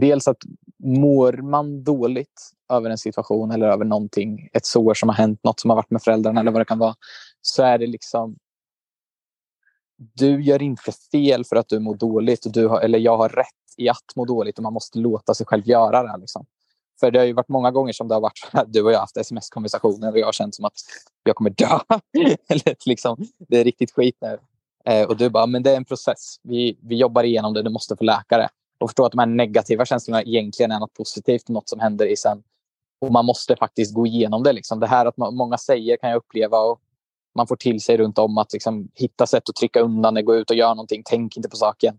Dels 0.00 0.28
att 0.28 0.36
mår 0.84 1.32
man 1.32 1.84
dåligt 1.84 2.50
över 2.72 2.90
en 2.90 2.98
situation 2.98 3.50
eller 3.50 3.66
över 3.66 3.84
någonting, 3.84 4.48
ett 4.52 4.66
sår 4.66 4.94
som 4.94 5.08
har 5.08 5.16
hänt, 5.16 5.44
något 5.44 5.60
som 5.60 5.70
har 5.70 5.76
varit 5.76 5.90
med 5.90 6.02
föräldrarna 6.02 6.40
eller 6.40 6.50
vad 6.50 6.60
det 6.60 6.64
kan 6.64 6.78
vara, 6.78 6.94
så 7.40 7.62
är 7.62 7.78
det 7.78 7.86
liksom 7.86 8.36
du 9.96 10.42
gör 10.42 10.62
inte 10.62 10.92
fel 11.12 11.44
för 11.44 11.56
att 11.56 11.68
du 11.68 11.78
mår 11.78 11.94
dåligt. 11.94 12.46
Och 12.46 12.52
du 12.52 12.66
har, 12.66 12.80
eller 12.80 12.98
jag 12.98 13.16
har 13.16 13.28
rätt 13.28 13.46
i 13.76 13.88
att 13.88 14.16
må 14.16 14.24
dåligt 14.24 14.58
och 14.58 14.62
man 14.62 14.72
måste 14.72 14.98
låta 14.98 15.34
sig 15.34 15.46
själv 15.46 15.68
göra 15.68 16.02
det. 16.02 16.20
Liksom. 16.20 16.46
För 17.00 17.10
det 17.10 17.18
har 17.18 17.26
ju 17.26 17.32
varit 17.32 17.48
många 17.48 17.70
gånger 17.70 17.92
som 17.92 18.08
det 18.08 18.14
har 18.14 18.20
varit 18.20 18.38
så 18.38 18.46
här, 18.52 18.64
du 18.68 18.82
och 18.82 18.90
jag 18.90 18.96
har 18.96 19.00
haft 19.00 19.16
sms-konversationer 19.16 20.12
och 20.12 20.18
jag 20.18 20.26
har 20.26 20.32
känt 20.32 20.54
som 20.54 20.64
att 20.64 20.72
jag 21.24 21.36
kommer 21.36 21.50
dö. 21.50 21.78
eller 22.48 22.76
liksom, 22.86 23.16
det 23.38 23.60
är 23.60 23.64
riktigt 23.64 23.92
skit 23.92 24.16
nu. 24.20 24.38
Eh, 24.84 25.06
och 25.06 25.16
du 25.16 25.30
bara, 25.30 25.46
men 25.46 25.62
det 25.62 25.72
är 25.72 25.76
en 25.76 25.84
process. 25.84 26.36
Vi, 26.42 26.78
vi 26.82 26.96
jobbar 26.96 27.24
igenom 27.24 27.54
det, 27.54 27.62
du 27.62 27.70
måste 27.70 27.96
få 27.96 28.04
läka 28.04 28.38
det. 28.38 28.48
Och 28.78 28.90
förstå 28.90 29.04
att 29.04 29.12
de 29.12 29.18
här 29.18 29.26
negativa 29.26 29.84
känslorna 29.84 30.22
egentligen 30.22 30.72
är 30.72 30.78
något 30.78 30.94
positivt, 30.94 31.48
något 31.48 31.68
som 31.68 31.80
händer 31.80 32.06
i 32.06 32.16
sen. 32.16 32.42
Och 33.00 33.12
man 33.12 33.24
måste 33.24 33.56
faktiskt 33.56 33.94
gå 33.94 34.06
igenom 34.06 34.42
det. 34.42 34.52
Liksom. 34.52 34.80
Det 34.80 34.86
här 34.86 35.06
att 35.06 35.16
många 35.16 35.58
säger 35.58 35.96
kan 35.96 36.10
jag 36.10 36.16
uppleva 36.16 36.58
och 36.58 36.80
man 37.36 37.46
får 37.46 37.56
till 37.56 37.80
sig 37.80 37.96
runt 37.96 38.18
om 38.18 38.38
att 38.38 38.52
liksom 38.52 38.88
hitta 38.94 39.26
sätt 39.26 39.48
att 39.48 39.54
trycka 39.54 39.80
undan 39.80 40.14
det, 40.14 40.22
gå 40.22 40.36
ut 40.36 40.50
och 40.50 40.56
göra 40.56 40.74
någonting, 40.74 41.02
tänk 41.04 41.36
inte 41.36 41.48
på 41.48 41.56
saken. 41.56 41.98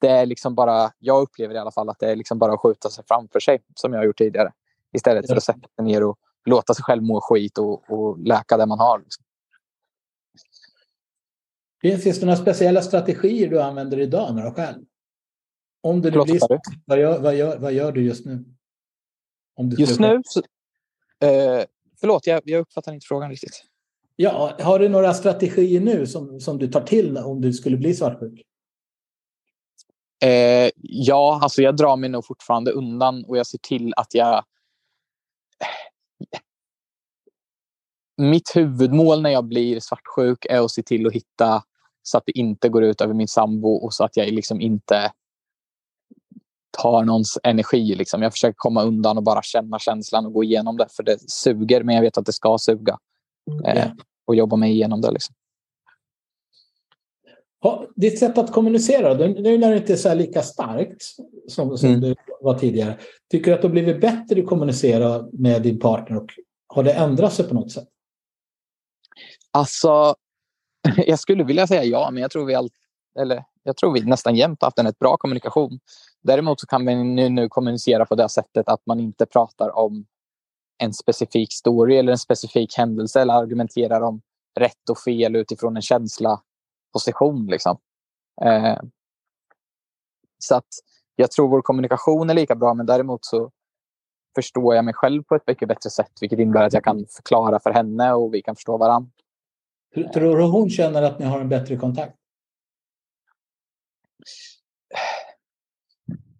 Det 0.00 0.08
är 0.08 0.26
liksom 0.26 0.54
bara, 0.54 0.92
jag 0.98 1.22
upplever 1.22 1.54
i 1.54 1.58
alla 1.58 1.70
fall 1.70 1.88
att 1.88 1.98
det 1.98 2.10
är 2.10 2.16
liksom 2.16 2.38
bara 2.38 2.52
att 2.52 2.60
skjuta 2.60 2.90
sig 2.90 3.04
framför 3.08 3.40
sig 3.40 3.62
som 3.74 3.92
jag 3.92 4.00
har 4.00 4.06
gjort 4.06 4.18
tidigare. 4.18 4.52
Istället 4.92 5.26
för 5.26 5.36
att 5.36 5.42
sätta 5.42 5.68
sig 5.76 5.84
ner 5.84 6.04
och 6.04 6.18
låta 6.44 6.74
sig 6.74 6.82
själv 6.82 7.02
må 7.02 7.20
skit 7.20 7.58
och, 7.58 7.90
och 7.90 8.18
läka 8.18 8.56
det 8.56 8.66
man 8.66 8.78
har. 8.78 8.98
Liksom. 8.98 9.24
Finns 11.82 12.20
det 12.20 12.26
några 12.26 12.36
speciella 12.36 12.82
strategier 12.82 13.50
du 13.50 13.62
använder 13.62 14.00
idag 14.00 14.34
när 14.34 14.44
du 14.44 14.50
själv? 14.50 14.84
Om 15.82 16.00
du 16.00 16.10
Förlåt, 16.10 16.26
blir, 16.26 16.40
vad, 16.84 17.00
gör, 17.00 17.18
vad, 17.20 17.34
gör, 17.34 17.58
vad 17.58 17.72
gör 17.72 17.92
du 17.92 18.02
just 18.02 18.26
nu? 18.26 18.44
just 19.78 20.00
nu? 20.00 20.22
Så, 20.24 20.40
eh, 21.26 21.64
förlåt, 22.00 22.26
jag, 22.26 22.40
jag 22.44 22.60
uppfattar 22.60 22.92
inte 22.92 23.06
frågan 23.06 23.30
riktigt. 23.30 23.64
Ja, 24.16 24.56
har 24.60 24.78
du 24.78 24.88
några 24.88 25.14
strategier 25.14 25.80
nu 25.80 26.06
som, 26.06 26.40
som 26.40 26.58
du 26.58 26.68
tar 26.68 26.80
till 26.80 27.18
om 27.18 27.40
du 27.40 27.52
skulle 27.52 27.76
bli 27.76 27.94
svartsjuk? 27.94 28.42
Eh, 30.24 30.70
ja, 30.82 31.40
alltså 31.42 31.62
jag 31.62 31.76
drar 31.76 31.96
mig 31.96 32.10
nog 32.10 32.26
fortfarande 32.26 32.70
undan 32.70 33.24
och 33.24 33.38
jag 33.38 33.46
ser 33.46 33.58
till 33.58 33.94
att 33.96 34.14
jag... 34.14 34.44
Mitt 38.16 38.56
huvudmål 38.56 39.22
när 39.22 39.30
jag 39.30 39.44
blir 39.44 39.80
svartsjuk 39.80 40.46
är 40.50 40.64
att 40.64 40.70
se 40.70 40.82
till 40.82 41.06
att 41.06 41.12
hitta 41.12 41.62
så 42.02 42.18
att 42.18 42.26
det 42.26 42.38
inte 42.38 42.68
går 42.68 42.84
ut 42.84 43.00
över 43.00 43.14
min 43.14 43.28
sambo 43.28 43.68
och 43.68 43.94
så 43.94 44.04
att 44.04 44.16
jag 44.16 44.32
liksom 44.32 44.60
inte 44.60 45.12
tar 46.78 47.04
någons 47.04 47.38
energi. 47.42 47.94
Liksom. 47.94 48.22
Jag 48.22 48.32
försöker 48.32 48.56
komma 48.56 48.82
undan 48.82 49.16
och 49.16 49.22
bara 49.22 49.42
känna 49.42 49.78
känslan 49.78 50.26
och 50.26 50.32
gå 50.32 50.44
igenom 50.44 50.76
det. 50.76 50.86
För 50.90 51.02
det 51.02 51.30
suger, 51.30 51.82
men 51.82 51.94
jag 51.94 52.02
vet 52.02 52.18
att 52.18 52.26
det 52.26 52.32
ska 52.32 52.58
suga. 52.58 52.98
Eh, 53.66 53.90
och 54.24 54.34
jobba 54.34 54.56
mig 54.56 54.72
igenom 54.72 55.00
det. 55.00 55.10
Liksom. 55.10 55.34
Ha, 57.62 57.86
ditt 57.96 58.18
sätt 58.18 58.38
att 58.38 58.52
kommunicera, 58.52 59.14
nu 59.14 59.58
när 59.58 59.70
det 59.70 59.76
inte 59.76 59.92
är 59.92 59.96
så 59.96 60.14
lika 60.14 60.42
starkt 60.42 61.02
som, 61.48 61.78
som 61.78 61.88
mm. 61.88 62.00
det 62.00 62.14
var 62.40 62.58
tidigare. 62.58 62.98
Tycker 63.30 63.50
du 63.50 63.54
att 63.54 63.62
du 63.62 63.68
har 63.68 63.72
blivit 63.72 64.00
bättre 64.00 64.40
att 64.40 64.46
kommunicera 64.46 65.26
med 65.32 65.62
din 65.62 65.78
partner 65.78 66.16
och 66.16 66.30
har 66.66 66.82
det 66.82 66.92
ändrat 66.92 67.32
sig 67.32 67.48
på 67.48 67.54
något 67.54 67.72
sätt? 67.72 67.88
Alltså, 69.50 70.14
jag 71.06 71.18
skulle 71.18 71.44
vilja 71.44 71.66
säga 71.66 71.84
ja, 71.84 72.10
men 72.10 72.22
jag 72.22 72.30
tror 72.30 72.44
vi, 72.44 72.54
all, 72.54 72.70
eller, 73.18 73.44
jag 73.62 73.76
tror 73.76 73.92
vi 73.92 74.00
nästan 74.00 74.36
jämt 74.36 74.62
haft 74.62 74.78
en 74.78 74.86
ett 74.86 74.98
bra 74.98 75.16
kommunikation. 75.16 75.78
Däremot 76.22 76.60
så 76.60 76.66
kan 76.66 76.86
vi 76.86 76.94
nu, 76.94 77.28
nu 77.28 77.48
kommunicera 77.48 78.06
på 78.06 78.14
det 78.14 78.28
sättet 78.28 78.68
att 78.68 78.86
man 78.86 79.00
inte 79.00 79.26
pratar 79.26 79.78
om 79.78 80.06
en 80.78 80.92
specifik 80.92 81.52
story 81.52 81.96
eller 81.96 82.12
en 82.12 82.18
specifik 82.18 82.76
händelse 82.76 83.20
eller 83.20 83.34
argumenterar 83.34 84.00
om 84.00 84.22
rätt 84.60 84.90
och 84.90 84.98
fel 84.98 85.36
utifrån 85.36 85.76
en 85.76 85.82
känsla 85.82 86.42
position. 86.92 87.46
Liksom. 87.46 87.78
Eh, 88.42 88.78
så 90.38 90.54
att 90.56 90.68
jag 91.16 91.30
tror 91.30 91.48
vår 91.48 91.62
kommunikation 91.62 92.30
är 92.30 92.34
lika 92.34 92.54
bra 92.54 92.74
men 92.74 92.86
däremot 92.86 93.24
så 93.24 93.50
förstår 94.34 94.74
jag 94.74 94.84
mig 94.84 94.94
själv 94.94 95.22
på 95.22 95.34
ett 95.34 95.46
mycket 95.46 95.68
bättre 95.68 95.90
sätt 95.90 96.12
vilket 96.20 96.38
innebär 96.38 96.62
att 96.62 96.72
jag 96.72 96.84
kan 96.84 97.06
förklara 97.16 97.60
för 97.60 97.70
henne 97.70 98.12
och 98.12 98.34
vi 98.34 98.42
kan 98.42 98.56
förstå 98.56 98.76
varandra. 98.76 99.10
Tror 100.14 100.36
du 100.36 100.44
hon 100.44 100.70
känner 100.70 101.02
att 101.02 101.18
ni 101.18 101.24
har 101.24 101.40
en 101.40 101.48
bättre 101.48 101.76
kontakt? 101.76 102.16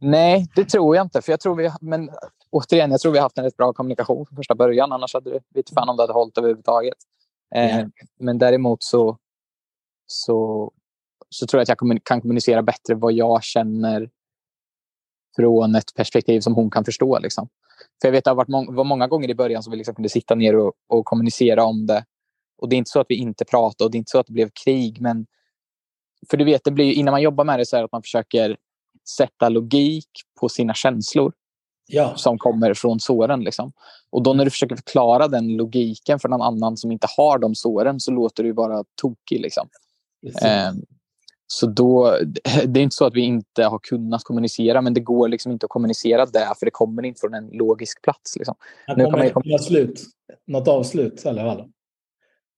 Nej, 0.01 0.47
det 0.57 0.65
tror 0.65 0.97
jag 0.97 1.05
inte. 1.05 1.23
För 1.23 1.33
jag 1.33 1.41
tror 1.41 1.57
vi, 1.57 1.71
men 1.81 2.11
återigen, 2.55 2.91
jag 2.91 3.01
tror 3.01 3.13
vi 3.13 3.19
har 3.19 3.23
haft 3.23 3.39
en 3.39 3.45
rätt 3.45 3.57
bra 3.57 3.73
kommunikation 3.73 4.27
från 4.27 4.37
första 4.37 4.55
början. 4.55 4.93
Annars 4.93 5.15
hade 5.15 5.31
det, 5.31 5.41
vet 5.55 5.71
fan 5.71 5.89
om 5.89 5.97
det 5.97 6.03
hade 6.03 6.13
hållit 6.13 6.39
överhuvudtaget. 6.39 6.97
Eh, 7.55 7.87
Men 8.19 8.39
däremot 8.39 8.83
så, 8.83 9.19
så, 10.07 10.73
så 11.29 11.47
tror 11.47 11.59
jag 11.59 11.63
att 11.63 11.81
jag 11.81 12.05
kan 12.05 12.21
kommunicera 12.21 12.63
bättre 12.63 12.95
vad 12.95 13.13
jag 13.13 13.45
känner 13.45 14.11
från 15.37 15.75
ett 15.75 15.95
perspektiv 15.95 16.41
som 16.41 16.55
hon 16.55 16.71
kan 16.71 16.85
förstå. 16.85 17.19
Liksom. 17.19 17.49
För 18.01 18.09
jag 18.09 18.13
vet 18.13 18.27
att 18.27 18.47
det 18.47 18.53
var 18.69 18.85
många 18.85 19.07
gånger 19.07 19.31
i 19.31 19.35
början 19.35 19.63
som 19.63 19.71
vi 19.71 19.77
liksom 19.77 19.95
kunde 19.95 20.09
sitta 20.09 20.35
ner 20.35 20.57
och, 20.57 20.73
och, 20.89 21.05
kommunicera 21.05 21.65
om 21.65 21.87
det. 21.87 22.05
Och 22.59 22.69
det 22.69 22.77
är 22.77 22.79
inte 22.79 22.91
så 22.91 23.01
att 23.01 23.07
vi 23.09 23.15
inte 23.15 23.45
pratade 23.45 23.85
och 23.85 23.91
det 23.91 23.97
är 23.97 23.99
inte 23.99 24.11
så 24.11 24.19
att 24.19 24.27
det 24.27 24.33
blev 24.33 24.51
krig. 24.65 25.01
Men 25.01 25.27
för 26.31 26.37
du 26.37 26.45
vet, 26.45 26.65
det 26.65 26.71
blir, 26.71 26.93
innan 26.93 27.13
man 27.13 27.23
jobbar 27.23 27.45
med 27.45 27.59
det 27.59 27.67
så 27.67 27.77
är 27.77 27.81
det 27.81 27.85
att 27.85 27.93
man 27.93 28.03
försöker 28.03 28.57
sätta 29.19 29.49
logik 29.49 30.09
på 30.41 30.49
sina 30.49 30.75
känslor 30.75 31.33
ja. 31.87 32.17
som 32.17 32.39
kommer 32.39 32.75
från 32.75 33.01
såren. 33.01 33.41
Liksom. 33.41 33.73
Och 34.11 34.23
då 34.23 34.33
när 34.33 34.45
du 34.45 34.51
försöker 34.51 34.77
förklara 34.77 35.29
den 35.29 35.57
logiken 35.57 36.19
för 36.19 36.29
någon 36.29 36.43
annan 36.43 36.77
som 36.77 36.93
inte 36.93 37.07
har 37.17 37.39
de 37.39 37.55
såren 37.55 38.01
så 38.01 38.11
låter 38.11 38.43
du 38.43 38.53
bara 38.53 38.85
tokig. 39.01 39.41
Liksom. 39.41 39.69
Eh, 40.43 40.73
så 41.47 41.67
då, 41.67 42.19
det 42.67 42.81
är 42.81 42.83
inte 42.83 42.97
så 42.97 43.05
att 43.05 43.15
vi 43.15 43.21
inte 43.21 43.65
har 43.65 43.79
kunnat 43.79 44.25
kommunicera, 44.25 44.81
men 44.81 44.95
det 44.95 45.01
går 45.01 45.29
liksom 45.29 45.53
inte 45.53 45.67
att 45.67 45.71
kommunicera 45.71 46.27
det 46.27 46.55
för 46.59 46.67
det 46.67 46.71
kommer 46.71 47.05
inte 47.05 47.21
från 47.21 47.35
en 47.35 47.49
logisk 47.49 48.03
plats. 48.03 48.37
Liksom. 48.37 48.55
Man 48.89 49.11
kommer 49.11 49.25
inte 49.25 49.41
till 49.41 49.53
något 49.53 49.65
slut, 49.65 50.03
något 50.47 50.69
avslut 50.69 51.27
eller 51.27 51.45
vad? 51.45 51.73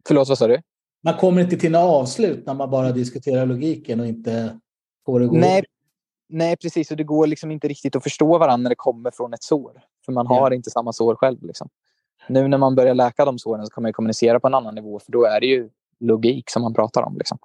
Förlåt, 0.08 0.28
vad 0.28 0.38
sa 0.38 0.48
du? 0.48 0.60
Man 1.04 1.14
kommer 1.14 1.42
inte 1.42 1.56
till 1.56 1.70
något 1.72 2.02
avslut 2.02 2.46
när 2.46 2.54
man 2.54 2.70
bara 2.70 2.92
diskuterar 2.92 3.46
logiken 3.46 4.00
och 4.00 4.06
inte 4.06 4.58
får 5.06 5.20
det 5.20 5.26
gå. 5.26 5.36
Nej, 5.36 5.64
Nej, 6.28 6.56
precis. 6.56 6.90
Och 6.90 6.96
det 6.96 7.04
går 7.04 7.26
liksom 7.26 7.50
inte 7.50 7.68
riktigt 7.68 7.96
att 7.96 8.02
förstå 8.02 8.38
varandra 8.38 8.56
när 8.56 8.70
det 8.70 8.76
kommer 8.76 9.10
från 9.10 9.34
ett 9.34 9.42
sår. 9.42 9.82
För 10.04 10.12
man 10.12 10.26
har 10.26 10.50
inte 10.50 10.70
samma 10.70 10.92
sår 10.92 11.16
själv. 11.16 11.42
Liksom. 11.42 11.68
Nu 12.28 12.48
när 12.48 12.58
man 12.58 12.74
börjar 12.74 12.94
läka 12.94 13.24
de 13.24 13.38
såren 13.38 13.66
så 13.66 13.72
kan 13.72 13.82
man 13.82 13.92
kommunicera 13.92 14.40
på 14.40 14.46
en 14.46 14.54
annan 14.54 14.74
nivå. 14.74 14.98
För 14.98 15.12
då 15.12 15.24
är 15.24 15.40
det 15.40 15.46
ju 15.46 15.70
logik 16.00 16.50
som 16.50 16.62
man 16.62 16.74
pratar 16.74 17.02
om. 17.02 17.18
Liksom. 17.18 17.38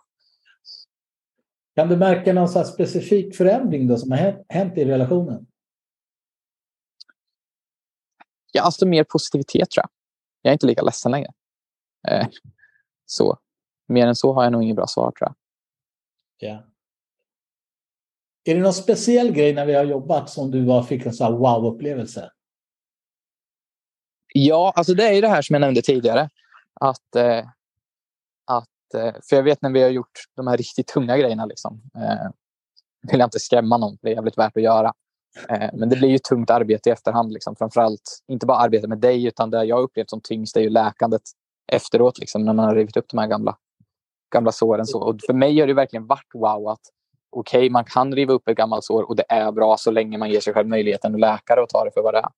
Kan 1.75 1.89
du 1.89 1.97
märka 1.97 2.33
någon 2.33 2.65
specifik 2.65 3.35
förändring 3.35 3.87
då 3.87 3.97
som 3.97 4.11
har 4.11 4.43
hänt 4.49 4.77
i 4.77 4.85
relationen? 4.85 5.47
Ja, 8.51 8.61
alltså 8.63 8.87
mer 8.87 9.03
positivitet 9.03 9.71
tror 9.71 9.81
jag. 9.83 9.89
Jag 10.41 10.51
är 10.51 10.53
inte 10.53 10.65
lika 10.65 10.81
ledsen 10.81 11.11
längre. 11.11 11.31
Eh, 12.07 12.27
så. 13.05 13.37
Mer 13.87 14.07
än 14.07 14.15
så 14.15 14.33
har 14.33 14.43
jag 14.43 14.51
nog 14.51 14.63
inget 14.63 14.75
bra 14.75 14.87
svar 14.87 15.11
tror 15.11 15.29
jag. 15.29 15.35
Ja. 16.49 16.70
Är 18.43 18.55
det 18.55 18.61
någon 18.61 18.73
speciell 18.73 19.31
grej 19.31 19.53
när 19.53 19.65
vi 19.65 19.73
har 19.73 19.83
jobbat 19.83 20.29
som 20.29 20.51
du 20.51 20.65
var, 20.65 20.83
fick 20.83 21.05
en 21.05 21.13
sån 21.13 21.37
wow-upplevelse? 21.37 22.31
Ja, 24.33 24.73
alltså 24.75 24.93
det 24.93 25.07
är 25.07 25.13
ju 25.13 25.21
det 25.21 25.27
här 25.27 25.41
som 25.41 25.53
jag 25.53 25.61
nämnde 25.61 25.81
tidigare. 25.81 26.29
Att, 26.79 27.15
eh, 27.15 27.45
att, 28.45 28.93
eh, 28.95 29.13
för 29.29 29.35
jag 29.35 29.43
vet 29.43 29.61
när 29.61 29.69
vi 29.69 29.81
har 29.81 29.89
gjort 29.89 30.19
de 30.35 30.47
här 30.47 30.57
riktigt 30.57 30.87
tunga 30.87 31.17
grejerna. 31.17 31.45
Liksom, 31.45 31.81
eh, 31.95 32.29
vill 33.11 33.19
jag 33.19 33.27
inte 33.27 33.39
skrämma 33.39 33.77
någon, 33.77 33.97
det 34.01 34.09
är 34.09 34.15
jävligt 34.15 34.37
värt 34.37 34.57
att 34.57 34.63
göra. 34.63 34.93
Eh, 35.49 35.69
men 35.73 35.89
det 35.89 35.95
blir 35.95 36.09
ju 36.09 36.17
tungt 36.17 36.49
arbete 36.49 36.89
i 36.89 36.91
efterhand. 36.91 37.33
Liksom. 37.33 37.55
Framförallt, 37.55 38.23
inte 38.27 38.45
bara 38.45 38.57
arbete 38.57 38.87
med 38.87 38.97
dig, 38.97 39.25
utan 39.25 39.49
det 39.49 39.63
jag 39.63 39.81
upplevt 39.81 40.09
som 40.09 40.21
tyngst 40.21 40.57
är 40.57 40.61
ju 40.61 40.69
läkandet 40.69 41.21
efteråt. 41.71 42.19
Liksom, 42.19 42.45
när 42.45 42.53
man 42.53 42.65
har 42.65 42.75
rivit 42.75 42.97
upp 42.97 43.05
de 43.09 43.17
här 43.17 43.27
gamla, 43.27 43.57
gamla 44.33 44.51
såren. 44.51 44.85
Så. 44.85 44.99
Och 44.99 45.19
för 45.25 45.33
mig 45.33 45.59
har 45.59 45.67
det 45.67 45.73
verkligen 45.73 46.07
varit 46.07 46.31
wow 46.33 46.67
att 46.67 46.81
okej, 47.31 47.59
okay, 47.59 47.69
man 47.69 47.85
kan 47.85 48.15
riva 48.15 48.33
upp 48.33 48.47
ett 48.47 48.57
gammalt 48.57 48.83
sår 48.83 49.03
och 49.03 49.15
det 49.15 49.25
är 49.29 49.51
bra 49.51 49.77
så 49.77 49.91
länge 49.91 50.17
man 50.17 50.29
ger 50.29 50.39
sig 50.39 50.53
själv 50.53 50.67
möjligheten 50.67 51.13
att 51.13 51.19
läka 51.19 51.55
det 51.55 51.61
och 51.61 51.69
ta 51.69 51.85
det 51.85 51.91
för 51.91 52.01
vad 52.01 52.13
det 52.13 52.19
är. 52.19 52.31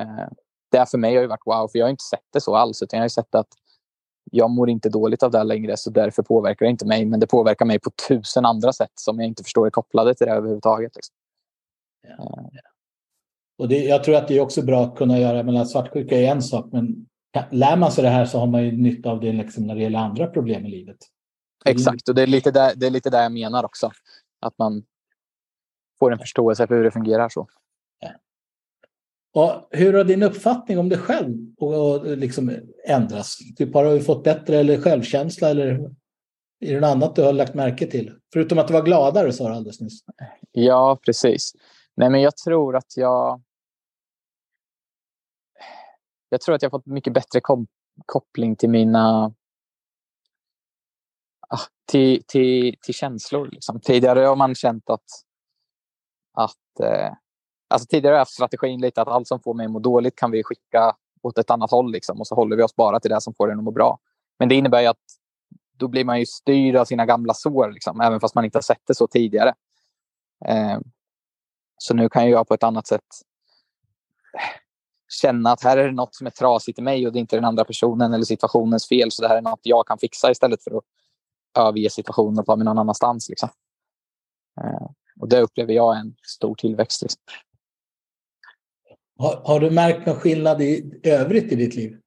Eh, 0.00 0.28
det 0.70 0.90
för 0.90 0.98
mig 0.98 1.14
har 1.14 1.22
ju 1.22 1.28
varit 1.28 1.46
wow, 1.46 1.68
för 1.68 1.78
jag 1.78 1.86
har 1.86 1.90
inte 1.90 2.04
sett 2.04 2.26
det 2.32 2.40
så 2.40 2.56
alls, 2.56 2.82
utan 2.82 2.96
jag 2.96 3.04
har 3.04 3.08
sett 3.08 3.34
att 3.34 3.48
jag 4.30 4.50
mår 4.50 4.70
inte 4.70 4.88
dåligt 4.88 5.22
av 5.22 5.30
det 5.30 5.44
längre, 5.44 5.76
så 5.76 5.90
därför 5.90 6.22
påverkar 6.22 6.66
det 6.66 6.70
inte 6.70 6.86
mig. 6.86 7.04
Men 7.04 7.20
det 7.20 7.26
påverkar 7.26 7.66
mig 7.66 7.78
på 7.80 7.90
tusen 8.08 8.44
andra 8.44 8.72
sätt 8.72 8.92
som 8.94 9.20
jag 9.20 9.28
inte 9.28 9.42
förstår 9.42 9.66
är 9.66 9.70
kopplade 9.70 10.14
till 10.14 10.26
det 10.26 10.32
överhuvudtaget. 10.32 10.96
Liksom. 10.96 11.14
Ja, 12.08 12.50
ja. 12.52 12.60
Och 13.58 13.68
det, 13.68 13.78
jag 13.78 14.04
tror 14.04 14.16
att 14.16 14.28
det 14.28 14.36
är 14.36 14.40
också 14.40 14.62
bra 14.62 14.84
att 14.84 14.96
kunna 14.96 15.18
göra, 15.18 15.42
men 15.42 15.66
svartsjuka 15.66 16.16
är 16.16 16.24
en 16.24 16.42
sak, 16.42 16.68
men 16.72 17.06
lär 17.50 17.76
man 17.76 17.92
sig 17.92 18.04
det 18.04 18.10
här 18.10 18.24
så 18.24 18.38
har 18.38 18.46
man 18.46 18.64
ju 18.64 18.72
nytta 18.72 19.10
av 19.10 19.20
det 19.20 19.32
liksom 19.32 19.66
när 19.66 19.74
det 19.74 19.82
gäller 19.82 19.98
andra 19.98 20.26
problem 20.26 20.66
i 20.66 20.70
livet. 20.70 20.96
Exakt, 21.64 22.08
och 22.08 22.14
det 22.14 22.22
är, 22.22 22.26
lite 22.26 22.50
där, 22.50 22.72
det 22.76 22.86
är 22.86 22.90
lite 22.90 23.10
där 23.10 23.22
jag 23.22 23.32
menar 23.32 23.64
också. 23.64 23.90
Att 24.40 24.58
man 24.58 24.84
får 25.98 26.12
en 26.12 26.18
förståelse 26.18 26.66
för 26.66 26.74
hur 26.74 26.84
det 26.84 26.90
fungerar 26.90 27.28
så. 27.28 27.48
Och 29.34 29.68
hur 29.70 29.92
har 29.92 30.04
din 30.04 30.22
uppfattning 30.22 30.78
om 30.78 30.88
dig 30.88 30.98
själv 30.98 31.36
och, 31.58 31.90
och 31.90 32.16
liksom 32.16 32.56
ändrats? 32.86 33.38
Typ, 33.56 33.74
har 33.74 33.84
du 33.84 34.00
fått 34.00 34.24
bättre 34.24 34.56
eller 34.56 34.80
självkänsla? 34.80 35.50
Eller? 35.50 35.90
Är 36.60 36.74
det 36.74 36.80
något 36.80 36.90
annat 36.90 37.16
du 37.16 37.22
har 37.22 37.32
lagt 37.32 37.54
märke 37.54 37.86
till? 37.86 38.18
Förutom 38.32 38.58
att 38.58 38.68
du 38.68 38.72
var 38.72 38.82
gladare 38.82 39.32
sa 39.32 39.48
du 39.48 39.54
alldeles 39.54 39.80
nyss. 39.80 40.00
Ja, 40.52 40.98
precis. 41.04 41.52
Nej, 41.94 42.10
men 42.10 42.20
jag 42.20 42.36
tror 42.36 42.76
att 42.76 42.96
jag... 42.96 43.42
Jag 46.28 46.40
tror 46.40 46.54
att 46.54 46.62
jag 46.62 46.70
fått 46.70 46.86
mycket 46.86 47.12
bättre 47.12 47.40
koppling 48.06 48.56
till 48.56 48.70
mina 48.70 49.34
ja, 51.54 51.60
till, 51.86 52.22
till, 52.26 52.76
till 52.82 52.94
känslor. 52.94 53.48
Liksom. 53.52 53.80
Tidigare 53.80 54.20
har 54.20 54.36
man 54.36 54.54
känt 54.54 54.90
att... 54.90 55.04
att 56.32 56.80
eh, 56.80 57.12
alltså 57.68 57.86
tidigare 57.86 58.12
har 58.12 58.16
jag 58.16 58.20
haft 58.20 58.34
strategin 58.34 58.80
lite 58.80 59.02
att 59.02 59.08
allt 59.08 59.28
som 59.28 59.40
får 59.40 59.54
mig 59.54 59.66
att 59.66 59.72
må 59.72 59.78
dåligt 59.78 60.16
kan 60.16 60.30
vi 60.30 60.44
skicka 60.44 60.96
åt 61.22 61.38
ett 61.38 61.50
annat 61.50 61.70
håll. 61.70 61.92
Liksom, 61.92 62.20
och 62.20 62.26
så 62.26 62.34
håller 62.34 62.56
vi 62.56 62.62
oss 62.62 62.76
bara 62.76 63.00
till 63.00 63.10
det 63.10 63.20
som 63.20 63.34
får 63.34 63.52
en 63.52 63.58
att 63.58 63.64
må 63.64 63.70
bra. 63.70 63.98
Men 64.38 64.48
det 64.48 64.54
innebär 64.54 64.80
ju 64.80 64.86
att 64.86 65.04
då 65.76 65.88
blir 65.88 66.04
man 66.04 66.20
ju 66.20 66.26
styrd 66.26 66.76
av 66.76 66.84
sina 66.84 67.06
gamla 67.06 67.34
sår, 67.34 67.70
liksom, 67.70 68.00
även 68.00 68.20
fast 68.20 68.34
man 68.34 68.44
inte 68.44 68.58
har 68.58 68.62
sett 68.62 68.82
det 68.86 68.94
så 68.94 69.06
tidigare. 69.06 69.54
Eh, 70.46 70.78
så 71.78 71.94
nu 71.94 72.08
kan 72.08 72.30
jag 72.30 72.48
på 72.48 72.54
ett 72.54 72.62
annat 72.62 72.86
sätt 72.86 73.00
eh, 74.34 74.60
känna 75.22 75.52
att 75.52 75.62
här 75.62 75.76
är 75.76 75.86
det 75.86 75.92
något 75.92 76.14
som 76.14 76.26
är 76.26 76.30
trasigt 76.30 76.78
i 76.78 76.82
mig 76.82 77.06
och 77.06 77.12
det 77.12 77.18
är 77.18 77.20
inte 77.20 77.36
den 77.36 77.44
andra 77.44 77.64
personen 77.64 78.12
eller 78.14 78.24
situationens 78.24 78.88
fel. 78.88 79.10
Så 79.10 79.22
det 79.22 79.28
här 79.28 79.36
är 79.36 79.42
något 79.42 79.60
jag 79.62 79.86
kan 79.86 79.98
fixa 79.98 80.30
istället 80.30 80.64
för 80.64 80.76
att 80.76 80.84
överge 81.62 81.90
situationen 81.90 82.38
och 82.38 82.46
ta 82.46 82.56
mig 82.56 82.64
någon 82.64 82.78
annanstans. 82.78 83.28
Liksom. 83.28 83.48
Eh, 84.60 84.86
och 85.20 85.28
det 85.28 85.40
upplever 85.40 85.72
jag 85.72 85.98
en 85.98 86.16
stor 86.22 86.54
tillväxt. 86.54 87.02
Liksom. 87.02 87.22
Har, 89.18 89.42
har, 89.44 89.60
du 89.60 89.70
märkt 89.70 90.06
någon 90.06 90.16
skillnad 90.16 90.62
i 90.62 91.00
övrigt 91.02 91.52
i 91.52 91.56
ditt 91.56 91.74
liv? 91.74 92.00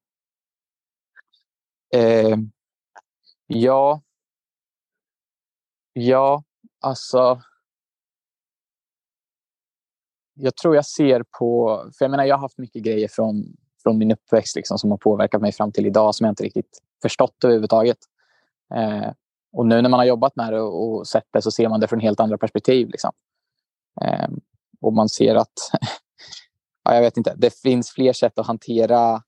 Eh, 1.95 2.37
ja. 3.47 4.01
Ja, 5.93 6.43
alltså 6.79 7.41
jag 10.37 10.55
tror 10.55 10.75
jag 10.75 10.85
ser 10.85 11.23
på... 11.39 11.77
För 11.97 12.05
jag 12.05 12.11
menar, 12.11 12.25
jag 12.25 12.35
har 12.35 12.41
haft 12.41 12.57
mycket 12.57 12.83
grejer 12.83 13.07
från, 13.07 13.43
från 13.83 13.97
min 13.97 14.11
uppväxt 14.11 14.55
liksom, 14.55 14.77
som 14.77 14.91
har 14.91 14.97
påverkat 14.97 15.41
mig 15.41 15.51
fram 15.51 15.71
till 15.71 15.85
idag 15.85 16.15
som 16.15 16.25
jag 16.25 16.31
inte 16.31 16.43
riktigt 16.43 16.81
förstått 17.01 17.43
överhuvudtaget. 17.43 17.97
Eh, 18.75 19.11
och 19.57 19.65
nu 19.65 19.81
när 19.81 19.89
man 19.89 19.99
har 19.99 20.05
jobbat 20.05 20.35
med 20.35 20.53
det 20.53 20.61
och, 20.61 21.07
sett 21.07 21.27
det 21.33 21.41
så 21.41 21.51
ser 21.51 21.69
man 21.69 21.79
det 21.79 21.87
från 21.87 21.99
helt 21.99 22.19
andra 22.19 22.37
perspektiv. 22.37 22.89
Liksom. 22.89 23.11
Eh, 24.01 24.27
och 24.81 24.93
man 24.93 25.09
ser 25.09 25.35
att... 25.35 25.53
ja, 26.83 26.93
jag 26.93 27.01
vet 27.01 27.17
inte. 27.17 27.33
Det 27.37 27.59
finns 27.61 27.91
fler 27.91 28.13
sätt 28.13 28.39
att 28.39 28.47
hantera 28.47 29.23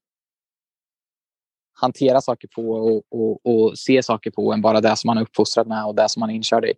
hantera 1.74 2.22
saker 2.22 2.48
på 2.48 2.72
och, 2.72 3.04
och, 3.10 3.46
och, 3.46 3.78
se 3.78 4.04
saker 4.04 4.32
på 4.32 4.54
än 4.54 4.62
bara 4.62 4.82
det 4.82 4.96
som 4.96 5.08
man 5.08 5.18
är 5.18 5.22
uppfostrad 5.22 5.68
med 5.68 5.86
och 5.86 5.96
det 5.96 6.10
som 6.10 6.20
man 6.20 6.30
är 6.30 6.34
inkörd 6.34 6.66
i. 6.66 6.74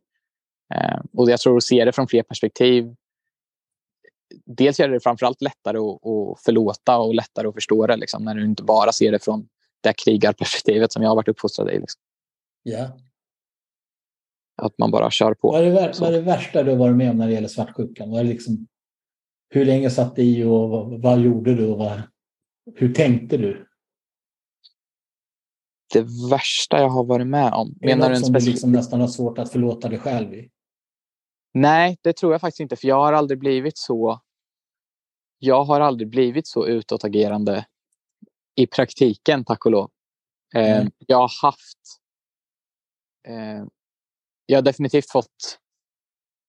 Eh, 0.73 0.99
och 1.17 1.29
jag 1.29 1.39
tror 1.39 1.57
att 1.57 1.63
se 1.63 1.85
det 1.85 1.91
från 1.91 2.07
fler 2.07 2.23
perspektiv 2.23 2.95
dels 4.45 4.79
gör 4.79 4.89
det 4.89 4.99
framförallt 4.99 5.41
lättare 5.41 5.77
att, 5.77 6.07
att 6.07 6.43
förlåta 6.45 6.97
och 6.97 7.15
lättare 7.15 7.47
att 7.47 7.53
förstå 7.53 7.87
det. 7.87 7.95
Liksom, 7.95 8.23
när 8.23 8.35
du 8.35 8.45
inte 8.45 8.63
bara 8.63 8.91
ser 8.91 9.11
det 9.11 9.23
från 9.23 9.47
det 9.81 9.93
krigarperspektivet 9.93 10.91
som 10.91 11.03
jag 11.03 11.09
har 11.09 11.15
varit 11.15 11.27
uppfostrad 11.27 11.69
i. 11.69 11.79
Liksom. 11.79 12.01
Yeah. 12.69 12.91
Att 14.61 14.77
man 14.77 14.91
bara 14.91 15.11
kör 15.11 15.33
på. 15.33 15.51
Vad 15.51 15.61
är, 15.61 15.65
det, 15.65 15.99
vad 15.99 16.09
är 16.09 16.13
det 16.13 16.21
värsta 16.21 16.63
du 16.63 16.71
har 16.71 16.77
varit 16.77 16.95
med 16.95 17.09
om 17.09 17.17
när 17.17 17.27
det 17.27 17.33
gäller 17.33 17.47
svartsjukan? 17.47 18.11
Vad 18.11 18.19
är 18.19 18.23
liksom, 18.23 18.67
hur 19.49 19.65
länge 19.65 19.89
satt 19.89 20.15
det 20.15 20.23
i 20.23 20.43
och 20.43 20.69
vad, 20.69 21.01
vad 21.01 21.19
gjorde 21.19 21.55
du? 21.55 21.67
Och 21.67 21.77
vad, 21.77 22.01
hur 22.75 22.93
tänkte 22.93 23.37
du? 23.37 23.67
Det 25.93 26.05
värsta 26.31 26.79
jag 26.79 26.89
har 26.89 27.03
varit 27.03 27.27
med 27.27 27.53
om? 27.53 27.77
Är 27.81 27.87
Menar 27.87 28.09
det 28.09 28.15
något 28.15 28.25
som 28.25 28.33
du 28.33 28.51
liksom 28.51 28.71
nästan 28.71 29.01
har 29.01 29.07
svårt 29.07 29.37
att 29.37 29.51
förlåta 29.51 29.89
dig 29.89 29.99
själv 29.99 30.33
i? 30.33 30.49
Nej, 31.53 31.97
det 32.01 32.13
tror 32.13 32.31
jag 32.31 32.41
faktiskt 32.41 32.59
inte. 32.59 32.75
För 32.75 32.87
jag 32.87 32.95
har 32.95 33.13
aldrig 33.13 33.39
blivit 33.39 33.77
så... 33.77 34.21
Jag 35.39 35.63
har 35.63 35.81
aldrig 35.81 36.09
blivit 36.09 36.47
så 36.47 36.67
utåtagerande 36.67 37.65
i 38.55 38.67
praktiken, 38.67 39.45
tack 39.45 39.65
och 39.65 39.71
lov. 39.71 39.91
Eh, 40.55 40.77
mm. 40.77 40.91
jag 40.97 41.17
har 41.17 41.31
haft... 41.41 41.79
Jag 44.45 44.57
har 44.57 44.61
definitivt 44.61 45.11
fått 45.11 45.59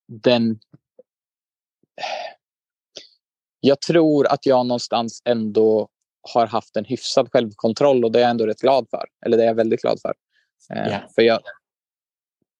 den... 0.08 0.58
Jag 3.60 3.80
tror 3.80 4.26
att 4.26 4.46
jag 4.46 4.66
någonstans 4.66 5.22
ändå 5.24 5.88
har 6.32 6.46
haft 6.46 6.76
en 6.76 6.84
hyfsad 6.84 7.28
självkontroll 7.32 8.04
och 8.04 8.12
det 8.12 8.18
är 8.18 8.22
jag 8.22 8.30
ändå 8.30 8.46
rätt 8.46 8.60
glad 8.60 8.86
för. 8.90 9.04
Eller 9.26 9.36
det 9.36 9.42
är 9.42 9.46
jag 9.46 9.54
väldigt 9.54 9.82
glad 9.82 10.00
för. 10.00 10.14
Yeah. 10.74 11.02
För 11.14 11.22
jag 11.22 11.40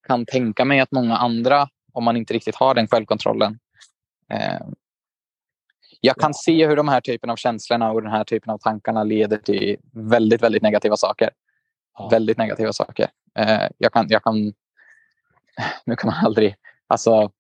kan 0.07 0.27
tänka 0.27 0.65
mig 0.65 0.81
att 0.81 0.93
många 0.93 1.17
andra 1.17 1.69
om 1.93 2.05
man 2.05 2.17
inte 2.17 2.35
riktigt 2.35 2.55
har 2.57 2.75
den 2.75 2.89
självkontrollen. 2.89 3.59
Eh, 4.31 4.61
jag 6.01 6.17
kan 6.17 6.35
se 6.35 6.67
hur 6.67 6.77
de 6.77 6.89
här 6.89 7.01
typen 7.01 7.31
av 7.31 7.37
känslorna 7.37 7.93
och 7.93 8.03
den 8.03 8.11
här 8.11 8.25
typen 8.25 8.51
av 8.51 8.59
tankarna 8.59 9.05
leder 9.05 9.39
till 9.39 9.77
väldigt, 9.93 10.43
väldigt 10.43 10.63
negativa 10.63 10.97
saker. 10.97 11.31
Ja. 11.99 12.09
Väldigt 12.09 12.39
negativa 12.39 12.73
saker. 12.73 13.11
Eh, 13.39 13.69
jag 13.79 13.93
kan, 13.93 14.07
jag 14.09 14.23
kan... 14.23 14.53
Nu 15.87 15.97
kan 15.97 16.11
man 16.11 16.27
aldrig... 16.27 16.55
Alltså, 16.87 17.31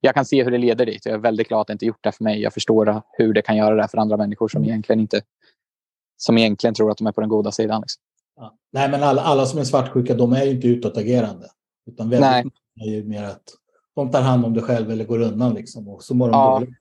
jag 0.00 0.14
kan 0.14 0.24
se 0.24 0.44
hur 0.44 0.50
det 0.50 0.58
leder 0.58 0.86
dit. 0.86 1.06
Jag 1.06 1.14
är 1.14 1.18
väldigt 1.18 1.48
glad 1.48 1.60
att 1.60 1.66
det 1.66 1.72
inte 1.72 1.86
gjort 1.86 2.04
det 2.04 2.12
för 2.12 2.24
mig. 2.24 2.42
Jag 2.42 2.54
förstår 2.54 3.02
hur 3.12 3.32
det 3.32 3.42
kan 3.42 3.56
göra 3.56 3.74
det 3.74 3.88
för 3.88 3.98
andra 3.98 4.16
människor 4.16 4.48
som 4.48 4.58
mm. 4.58 4.70
egentligen 4.70 5.00
inte 5.00 5.20
som 6.16 6.38
egentligen 6.38 6.74
tror 6.74 6.90
att 6.90 6.98
de 6.98 7.06
är 7.06 7.12
på 7.12 7.20
den 7.20 7.30
goda 7.30 7.52
sidan. 7.52 7.80
Liksom. 7.80 8.02
Ja. 8.36 8.56
Nej, 8.72 8.90
men 8.90 9.02
alla, 9.02 9.22
alla 9.22 9.46
som 9.46 9.60
är 9.60 9.64
svartsjuka, 9.64 10.14
de 10.14 10.32
är 10.32 10.44
ju 10.44 10.50
inte 10.50 10.68
utåtagerande. 10.68 11.48
Utan 11.86 12.10
väldigt 12.10 12.52
Nej. 12.74 12.90
är 12.90 12.94
ju 12.94 13.04
mer 13.04 13.24
att 13.24 13.42
de 13.94 14.10
tar 14.10 14.22
hand 14.22 14.44
om 14.44 14.54
det 14.54 14.62
själv 14.62 14.90
eller 14.90 15.04
går 15.04 15.20
undan 15.20 15.54
liksom 15.54 15.88
och 15.88 16.02
så 16.02 16.14
mår 16.14 16.30
de 16.30 16.32
ja, 16.32 16.58
dåligt. 16.58 16.74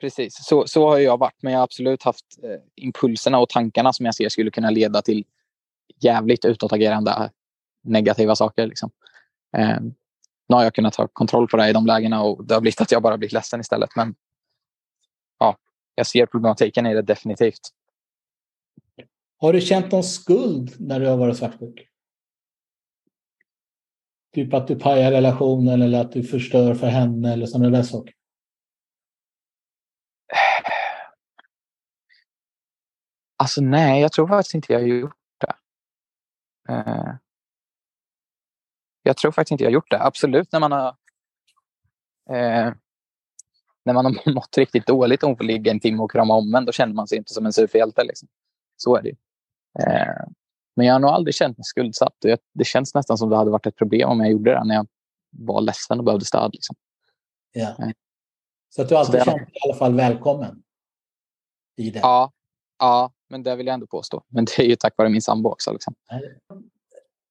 Precis, 0.00 0.44
så, 0.44 0.66
så 0.66 0.88
har 0.88 0.98
jag 0.98 1.18
varit. 1.18 1.42
Men 1.42 1.52
jag 1.52 1.60
har 1.60 1.64
absolut 1.64 2.02
haft 2.02 2.24
eh, 2.42 2.60
impulserna 2.76 3.38
och 3.38 3.48
tankarna 3.48 3.92
som 3.92 4.06
jag 4.06 4.14
ser 4.14 4.28
skulle 4.28 4.50
kunna 4.50 4.70
leda 4.70 5.02
till 5.02 5.24
jävligt 6.00 6.44
utåtagerande 6.44 7.30
negativa 7.82 8.36
saker. 8.36 8.66
Liksom. 8.66 8.90
Eh, 9.56 9.80
nu 10.48 10.54
har 10.54 10.64
jag 10.64 10.74
kunnat 10.74 10.92
ta 10.92 11.08
kontroll 11.08 11.48
på 11.48 11.56
det 11.56 11.68
i 11.68 11.72
de 11.72 11.86
lägena 11.86 12.22
och 12.22 12.44
det 12.44 12.54
har 12.54 12.60
blivit 12.60 12.80
att 12.80 12.92
jag 12.92 13.02
bara 13.02 13.18
blivit 13.18 13.32
ledsen 13.32 13.60
istället. 13.60 13.96
Men 13.96 14.14
ja, 15.38 15.56
jag 15.94 16.06
ser 16.06 16.26
problematiken 16.26 16.86
i 16.86 16.94
det 16.94 17.02
definitivt. 17.02 17.60
Har 19.40 19.52
du 19.52 19.60
känt 19.60 19.92
någon 19.92 20.04
skuld 20.04 20.74
när 20.78 21.00
du 21.00 21.06
har 21.06 21.16
varit 21.16 21.36
svartsjuk? 21.36 21.88
Typ 24.34 24.54
att 24.54 24.68
du 24.68 24.78
pajar 24.78 25.10
relationen 25.10 25.82
eller 25.82 26.00
att 26.00 26.12
du 26.12 26.22
förstör 26.22 26.74
för 26.74 26.86
henne 26.86 27.32
eller 27.32 27.46
sådana 27.46 27.70
där 27.70 27.82
saker? 27.82 28.14
Alltså 33.36 33.60
nej, 33.60 34.02
jag 34.02 34.12
tror 34.12 34.28
faktiskt 34.28 34.54
inte 34.54 34.72
jag 34.72 34.80
har 34.80 34.86
gjort 34.86 35.16
det. 35.38 35.54
Jag 39.02 39.16
tror 39.16 39.32
faktiskt 39.32 39.52
inte 39.52 39.64
jag 39.64 39.70
har 39.70 39.74
gjort 39.74 39.90
det. 39.90 40.02
Absolut 40.02 40.52
när 40.52 40.60
man 40.60 40.72
har 40.72 40.88
uh, 42.30 42.74
när 43.84 43.94
man 43.94 44.04
har 44.04 44.32
mått 44.34 44.58
riktigt 44.58 44.86
dåligt 44.86 45.22
och 45.22 45.38
får 45.38 45.44
ligga 45.44 45.70
en 45.70 45.80
timme 45.80 46.02
och 46.02 46.10
krama 46.10 46.34
om 46.34 46.54
en, 46.54 46.64
då 46.64 46.72
känner 46.72 46.94
man 46.94 47.08
sig 47.08 47.18
inte 47.18 47.32
som 47.32 47.46
en 47.46 47.52
superhjälte. 47.52 48.04
Liksom. 48.04 48.28
Så 48.76 48.96
är 48.96 49.02
det. 49.02 49.10
Uh, 49.80 50.28
men 50.76 50.86
jag 50.86 50.94
har 50.94 51.00
nog 51.00 51.10
aldrig 51.10 51.34
känt 51.34 51.58
mig 51.58 51.64
skuldsatt. 51.64 52.14
Det 52.54 52.64
känns 52.64 52.94
nästan 52.94 53.18
som 53.18 53.30
det 53.30 53.36
hade 53.36 53.50
varit 53.50 53.66
ett 53.66 53.76
problem 53.76 54.08
om 54.08 54.20
jag 54.20 54.30
gjorde 54.30 54.50
det 54.50 54.64
när 54.64 54.74
jag 54.74 54.86
var 55.30 55.60
ledsen 55.60 55.98
och 55.98 56.04
behövde 56.04 56.24
stöd. 56.24 56.50
Liksom. 56.52 56.76
Ja. 57.52 57.76
Så 58.68 58.82
att 58.82 58.88
du 58.88 58.96
alltid 58.96 59.24
känt 59.24 59.36
dig 59.36 59.46
i 59.52 59.68
alla 59.68 59.78
fall 59.78 59.94
välkommen? 59.94 60.62
I 61.76 61.90
det. 61.90 61.98
Ja, 61.98 62.32
ja, 62.78 63.12
men 63.28 63.42
det 63.42 63.56
vill 63.56 63.66
jag 63.66 63.74
ändå 63.74 63.86
påstå. 63.86 64.24
Men 64.28 64.44
det 64.44 64.58
är 64.58 64.66
ju 64.66 64.76
tack 64.76 64.94
vare 64.96 65.08
min 65.08 65.22
sambo 65.22 65.50
också. 65.50 65.72
Liksom. 65.72 65.94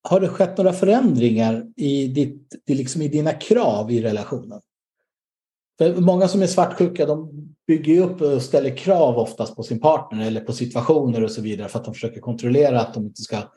Har 0.09 0.19
det 0.19 0.29
skett 0.29 0.57
några 0.57 0.73
förändringar 0.73 1.65
i, 1.75 2.07
ditt, 2.07 2.55
liksom 2.67 3.01
i 3.01 3.07
dina 3.07 3.33
krav 3.33 3.91
i 3.91 4.01
relationen? 4.01 4.61
För 5.77 5.95
många 5.95 6.27
som 6.27 6.41
är 6.41 6.47
svartsjuka 6.47 7.05
de 7.05 7.31
bygger 7.67 8.01
upp 8.01 8.21
och 8.21 8.41
ställer 8.41 8.77
krav 8.77 9.17
oftast 9.17 9.55
på 9.55 9.63
sin 9.63 9.79
partner 9.79 10.27
eller 10.27 10.41
på 10.41 10.53
situationer 10.53 11.23
och 11.23 11.31
så 11.31 11.41
vidare 11.41 11.69
för 11.69 11.79
att 11.79 11.85
de 11.85 11.93
försöker 11.93 12.21
kontrollera 12.21 12.81
att 12.81 12.93
de 12.93 13.05
inte 13.05 13.21
ska, 13.21 13.51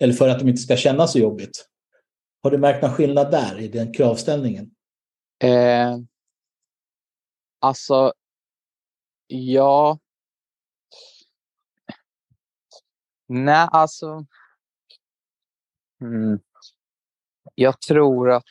eller 0.00 0.14
för 0.14 0.28
att 0.28 0.38
de 0.38 0.48
inte 0.48 0.62
ska 0.62 0.76
känna 0.76 1.06
så 1.06 1.18
jobbigt. 1.18 1.66
Har 2.42 2.50
du 2.50 2.58
märkt 2.58 2.82
någon 2.82 2.92
skillnad 2.94 3.30
där 3.30 3.58
i 3.60 3.68
den 3.68 3.92
kravställningen? 3.92 4.70
Eh, 5.44 5.98
alltså, 7.60 8.12
ja. 9.26 9.98
Nej, 13.28 13.68
alltså. 13.70 14.26
Mm. 16.00 16.38
Jag 17.54 17.80
tror 17.80 18.30
att 18.30 18.44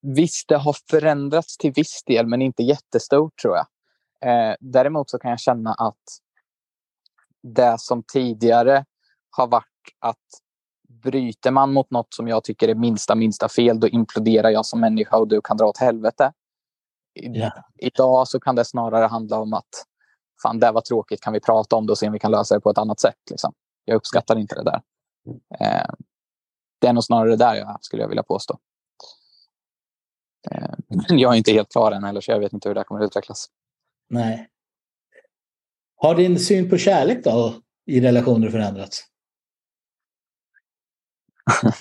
Visst, 0.00 0.48
det 0.48 0.56
har 0.56 0.76
förändrats 0.90 1.56
till 1.56 1.72
viss 1.72 2.02
del, 2.06 2.26
men 2.26 2.42
inte 2.42 2.62
jättestort 2.62 3.32
tror 3.42 3.56
jag. 3.56 3.66
Eh, 4.24 4.56
däremot 4.60 5.10
så 5.10 5.18
kan 5.18 5.30
jag 5.30 5.40
känna 5.40 5.74
att 5.74 6.02
det 7.42 7.76
som 7.78 8.02
tidigare 8.12 8.84
har 9.30 9.46
varit 9.46 9.64
att 9.98 10.16
bryter 10.88 11.50
man 11.50 11.72
mot 11.72 11.90
något 11.90 12.14
som 12.14 12.28
jag 12.28 12.44
tycker 12.44 12.68
är 12.68 12.74
minsta, 12.74 13.14
minsta 13.14 13.48
fel, 13.48 13.80
då 13.80 13.88
imploderar 13.88 14.50
jag 14.50 14.66
som 14.66 14.80
människa 14.80 15.16
och 15.16 15.28
du 15.28 15.40
kan 15.40 15.56
dra 15.56 15.66
åt 15.66 15.78
helvete. 15.78 16.32
I, 17.14 17.38
yeah. 17.38 17.52
Idag 17.78 18.28
så 18.28 18.40
kan 18.40 18.54
det 18.54 18.64
snarare 18.64 19.06
handla 19.06 19.38
om 19.38 19.52
att 19.52 19.86
fan, 20.42 20.60
det 20.60 20.72
var 20.72 20.80
tråkigt, 20.80 21.20
kan 21.20 21.32
vi 21.32 21.40
prata 21.40 21.76
om 21.76 21.86
det 21.86 21.92
och 21.92 21.98
se 21.98 22.06
om 22.06 22.12
vi 22.12 22.18
kan 22.18 22.30
lösa 22.30 22.54
det 22.54 22.60
på 22.60 22.70
ett 22.70 22.78
annat 22.78 23.00
sätt. 23.00 23.30
Liksom. 23.30 23.52
Jag 23.84 23.96
uppskattar 23.96 24.38
inte 24.38 24.54
det 24.54 24.64
där. 24.64 24.82
Eh, 25.60 25.90
det 26.80 26.86
är 26.86 26.92
nog 26.92 27.04
snarare 27.04 27.30
det 27.30 27.36
där 27.36 27.54
jag 27.54 27.78
skulle 27.80 28.02
jag 28.02 28.08
vilja 28.08 28.22
påstå. 28.22 28.58
Eh, 30.50 30.74
jag 31.08 31.32
är 31.32 31.36
inte 31.36 31.52
helt 31.52 31.72
klar 31.72 31.92
än 31.92 32.04
heller, 32.04 32.20
så 32.20 32.30
jag 32.30 32.40
vet 32.40 32.52
inte 32.52 32.68
hur 32.68 32.74
det 32.74 32.84
kommer 32.84 33.00
att 33.00 33.06
utvecklas. 33.06 33.46
Nej. 34.08 34.48
Har 35.96 36.14
din 36.14 36.38
syn 36.38 36.70
på 36.70 36.76
kärlek 36.76 37.24
då 37.24 37.54
i 37.86 38.00
relationer 38.00 38.50
förändrats? 38.50 39.04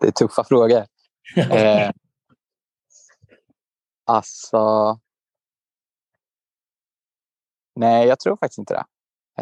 det 0.00 0.06
är 0.06 0.10
tuffa 0.12 0.44
frågor. 0.44 0.86
eh, 1.36 1.90
alltså... 4.04 4.98
Nej, 7.80 8.08
jag 8.08 8.20
tror 8.20 8.36
faktiskt 8.36 8.58
inte 8.58 8.74
det. 8.74 8.84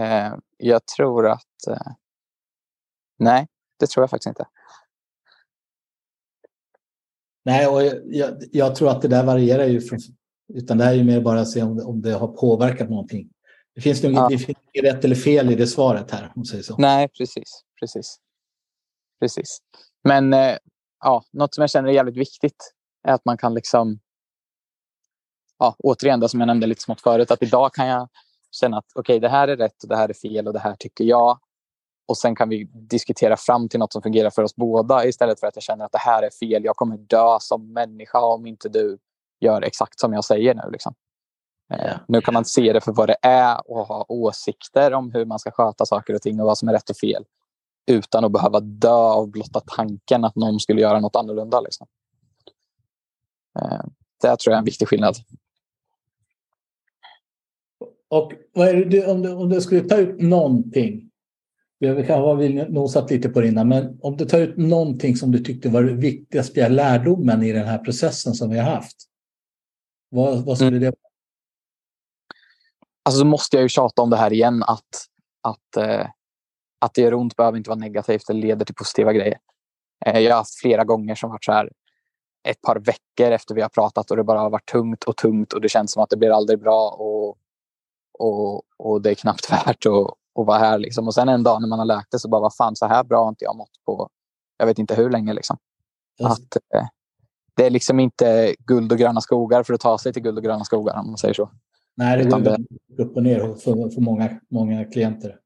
Eh, 0.03 0.35
jag 0.57 0.87
tror 0.87 1.27
att... 1.27 1.67
Eh, 1.69 1.93
nej, 3.19 3.47
det 3.79 3.87
tror 3.87 4.03
jag 4.03 4.11
faktiskt 4.11 4.29
inte. 4.29 4.47
Nej, 7.45 7.67
och 7.67 7.83
jag, 8.05 8.43
jag, 8.53 8.75
tror 8.75 8.91
att 8.91 9.03
det 9.03 9.09
där 9.09 9.25
varierar 9.25 9.65
ju. 9.65 9.81
Från, 9.81 9.99
utan 10.55 10.79
det 10.79 10.85
här 10.85 10.93
är 10.93 10.97
ju 10.97 11.05
mer 11.05 11.21
bara 11.21 11.41
att 11.41 11.51
se 11.51 11.63
om, 11.63 11.81
om 11.87 12.03
det 12.03 12.13
har 12.13 12.29
påverkat 12.29 12.91
någonting. 12.91 13.31
Det 13.75 13.81
finns 13.81 14.03
nog 14.03 14.13
ja. 14.13 14.31
inget 14.31 14.57
rätt 14.83 15.05
eller 15.05 15.17
fel 15.17 15.51
i 15.51 15.55
det 15.55 15.67
svaret 15.67 16.11
här. 16.11 16.33
Om 16.37 16.45
säger 16.45 16.63
så. 16.63 16.77
Nej, 16.77 17.09
precis. 17.09 17.65
precis. 17.81 18.17
precis. 19.21 19.59
Men 20.05 20.33
eh, 20.33 20.57
ja, 21.01 21.25
något 21.33 21.55
som 21.55 21.63
jag 21.63 21.71
känner 21.71 21.89
är 21.89 21.93
jävligt 21.93 22.17
viktigt 22.17 22.75
är 23.03 23.13
att 23.13 23.25
man 23.25 23.39
kan 23.39 23.55
liksom... 23.55 24.01
Ja, 25.59 25.77
återigen, 25.79 26.21
det 26.21 26.29
som 26.29 26.41
jag 26.41 26.47
nämnde 26.47 26.67
lite 26.67 26.83
smått 26.83 27.01
förut, 27.01 27.31
att 27.31 27.43
idag 27.43 27.75
kan 27.75 27.87
jag 27.87 28.09
känna 28.51 28.79
att 28.79 28.87
okej, 28.95 29.01
okay, 29.01 29.21
det 29.21 29.29
här 29.29 29.49
är 29.49 29.57
rätt 29.57 29.83
och 29.83 29.89
det 29.89 29.97
här 29.97 30.09
är 30.09 30.15
fel 30.15 30.47
och 30.47 30.53
det 30.53 30.59
här 30.59 30.77
tycker 30.79 31.05
jag. 31.05 31.39
Och 32.09 32.17
sen 32.17 32.37
kan 32.37 32.49
vi 32.49 32.65
diskutera 32.65 33.37
fram 33.37 33.69
till 33.69 33.79
något 33.81 33.93
som 33.93 34.03
fungerar 34.03 34.31
för 34.31 34.43
oss 34.43 34.57
båda 34.57 35.05
istället 35.05 35.41
för 35.41 35.47
att 35.47 35.57
jag 35.57 35.63
känner 35.63 35.85
att 35.85 35.93
det 35.93 35.99
här 35.99 36.23
är 36.23 36.31
fel. 36.31 36.65
Jag 36.65 36.77
kommer 36.77 36.97
dö 36.97 37.37
som 37.41 37.73
människa 37.73 38.21
om 38.21 38.47
inte 38.47 38.69
du 38.69 38.99
gör 39.41 39.63
exakt 39.63 40.01
som 40.01 40.13
jag 40.13 40.25
säger 40.25 40.55
nu. 40.55 40.63
Liksom. 40.73 40.95
Eh, 41.73 41.97
nu 42.09 42.21
kan 42.21 42.35
man 42.35 42.45
se 42.45 42.73
det 42.73 42.81
för 42.81 42.93
vad 42.93 43.09
det 43.09 43.17
är 43.23 43.71
och 43.71 43.87
ha 43.87 44.07
åsikter 44.09 44.93
om 44.95 45.13
hur 45.13 45.25
man 45.25 45.39
ska 45.39 45.51
sköta 45.51 45.87
saker 45.87 46.15
och 46.15 46.23
ting 46.23 46.41
och 46.41 46.47
vad 46.47 46.59
som 46.59 46.69
är 46.69 46.73
rätt 46.73 46.91
och 46.91 46.97
fel. 46.97 47.25
Utan 47.87 48.25
att 48.25 48.33
behöva 48.33 48.61
dö 48.61 48.91
av 48.91 49.31
blotta 49.31 49.61
tanken 49.61 50.25
att 50.25 50.37
någon 50.37 50.61
skulle 50.61 50.81
göra 50.81 51.01
något 51.01 51.17
annorlunda. 51.17 51.61
Liksom. 51.61 51.87
Eh, 53.61 53.85
det 54.23 54.37
tror 54.37 54.53
jag 54.53 54.55
är 54.55 54.59
en 54.59 54.65
viktig 54.65 54.89
skillnad. 54.89 55.17
Och 58.11 58.33
det, 58.55 59.07
om, 59.07 59.23
du, 59.23 59.33
om 59.33 59.49
du 59.49 59.61
skulle 59.61 59.81
ta 59.81 59.97
ut 59.97 60.21
någonting 60.21 61.09
vi 61.81 62.07
kan 62.07 62.21
ha 62.21 62.35
nosat 62.69 63.11
lite 63.11 63.29
på 63.29 63.41
det 63.41 63.49
innan, 63.49 63.69
men 63.69 63.99
om 64.03 64.17
du 64.17 64.25
tar 64.25 64.39
ut 64.39 64.57
någonting 64.57 65.17
som 65.17 65.33
du 65.33 65.39
tyckte 65.39 65.69
var 65.69 65.83
det 65.83 65.93
viktigaste 65.93 66.69
lärdomen 66.69 67.43
i 67.43 67.53
den 67.53 67.67
här 67.67 67.79
processen 67.79 68.35
som 68.35 68.51
vi 68.51 68.59
har 68.59 68.71
haft. 68.71 68.97
Vad, 70.09 70.45
vad 70.45 70.57
skulle 70.57 70.69
mm. 70.69 70.81
det 70.81 70.87
vara? 70.87 70.97
Alltså 73.03 73.19
så 73.19 73.27
måste 73.27 73.57
jag 73.57 73.63
ju 73.63 73.69
tjata 73.69 74.03
om 74.03 74.11
det 74.11 74.17
här 74.17 74.33
igen 74.33 74.63
att, 74.63 75.07
att, 75.43 75.77
eh, 75.77 76.07
att 76.79 76.95
det 76.95 77.03
gör 77.03 77.15
ont 77.15 77.37
behöver 77.37 77.59
inte 77.59 77.71
vara 77.71 77.79
negativt 77.79 78.31
eller 78.31 78.41
leder 78.41 78.65
till 78.65 78.75
positiva 78.75 79.13
grejer. 79.13 79.39
Eh, 80.07 80.19
jag 80.19 80.31
har 80.31 80.39
haft 80.39 80.61
flera 80.61 80.85
gånger 80.85 81.15
som 81.15 81.31
varit 81.31 81.45
så 81.45 81.53
här 81.53 81.73
ett 82.49 82.63
par 82.63 82.77
veckor 82.77 83.33
efter 83.33 83.55
vi 83.55 83.63
har 83.63 83.69
pratat 83.69 84.11
och 84.11 84.17
det 84.17 84.25
bara 84.25 84.41
har 84.41 84.51
varit 84.51 84.71
tungt 84.71 85.05
och 85.05 85.17
tungt 85.17 85.53
och 85.53 85.61
det 85.61 85.69
känns 85.69 85.93
som 85.93 86.03
att 86.03 86.11
det 86.11 86.17
blir 86.17 86.31
aldrig 86.31 86.61
bra 86.61 86.91
och, 86.91 87.39
och, 88.21 88.63
och 88.77 89.03
det 89.03 89.11
är 89.11 89.15
knappt 89.15 89.51
värt 89.53 89.87
att, 89.87 90.15
och 90.35 90.47
vara 90.47 90.59
här. 90.59 90.79
Liksom. 90.79 91.07
Och 91.07 91.15
sen 91.15 91.29
en 91.29 91.43
dag 91.43 91.61
när 91.61 91.69
man 91.69 91.79
har 91.79 91.87
läkt 91.87 92.11
det 92.11 92.19
så 92.19 92.29
bara, 92.29 92.41
vad 92.41 92.55
fan, 92.55 92.77
så 92.77 92.87
här 92.87 93.05
bra 93.05 93.23
har 93.23 93.29
inte 93.29 93.45
jag 93.45 93.57
mått 93.57 93.85
på 93.87 94.11
jag 94.59 94.67
vet 94.67 94.79
inte 94.79 94.95
hur 94.95 95.11
länge. 95.11 95.33
Liksom. 95.33 95.57
Att, 96.23 96.57
eh, 96.75 96.87
det 97.55 97.67
är 97.67 97.71
liksom 97.71 98.01
inte 98.01 98.55
guld 98.59 98.93
och 98.93 98.99
gröna 98.99 99.21
skogar 99.21 99.63
för 99.63 99.75
att 99.75 99.81
ta 99.81 99.99
sig 99.99 100.13
till 100.13 100.23
guld 100.23 100.39
och 100.39 100.45
gröna 100.45 100.65
skogar 100.65 101.01
om 101.01 101.07
man 101.07 101.19
säger 101.19 101.35
så. 101.35 101.51
Nej, 101.97 102.25
det 102.25 102.31
går 102.31 102.41
det... 102.41 103.03
upp 103.03 103.17
och 103.17 103.23
ner 103.23 103.55
för, 103.55 103.91
för 103.91 104.01
många, 104.01 104.41
många 104.51 104.85
klienter. 104.85 105.37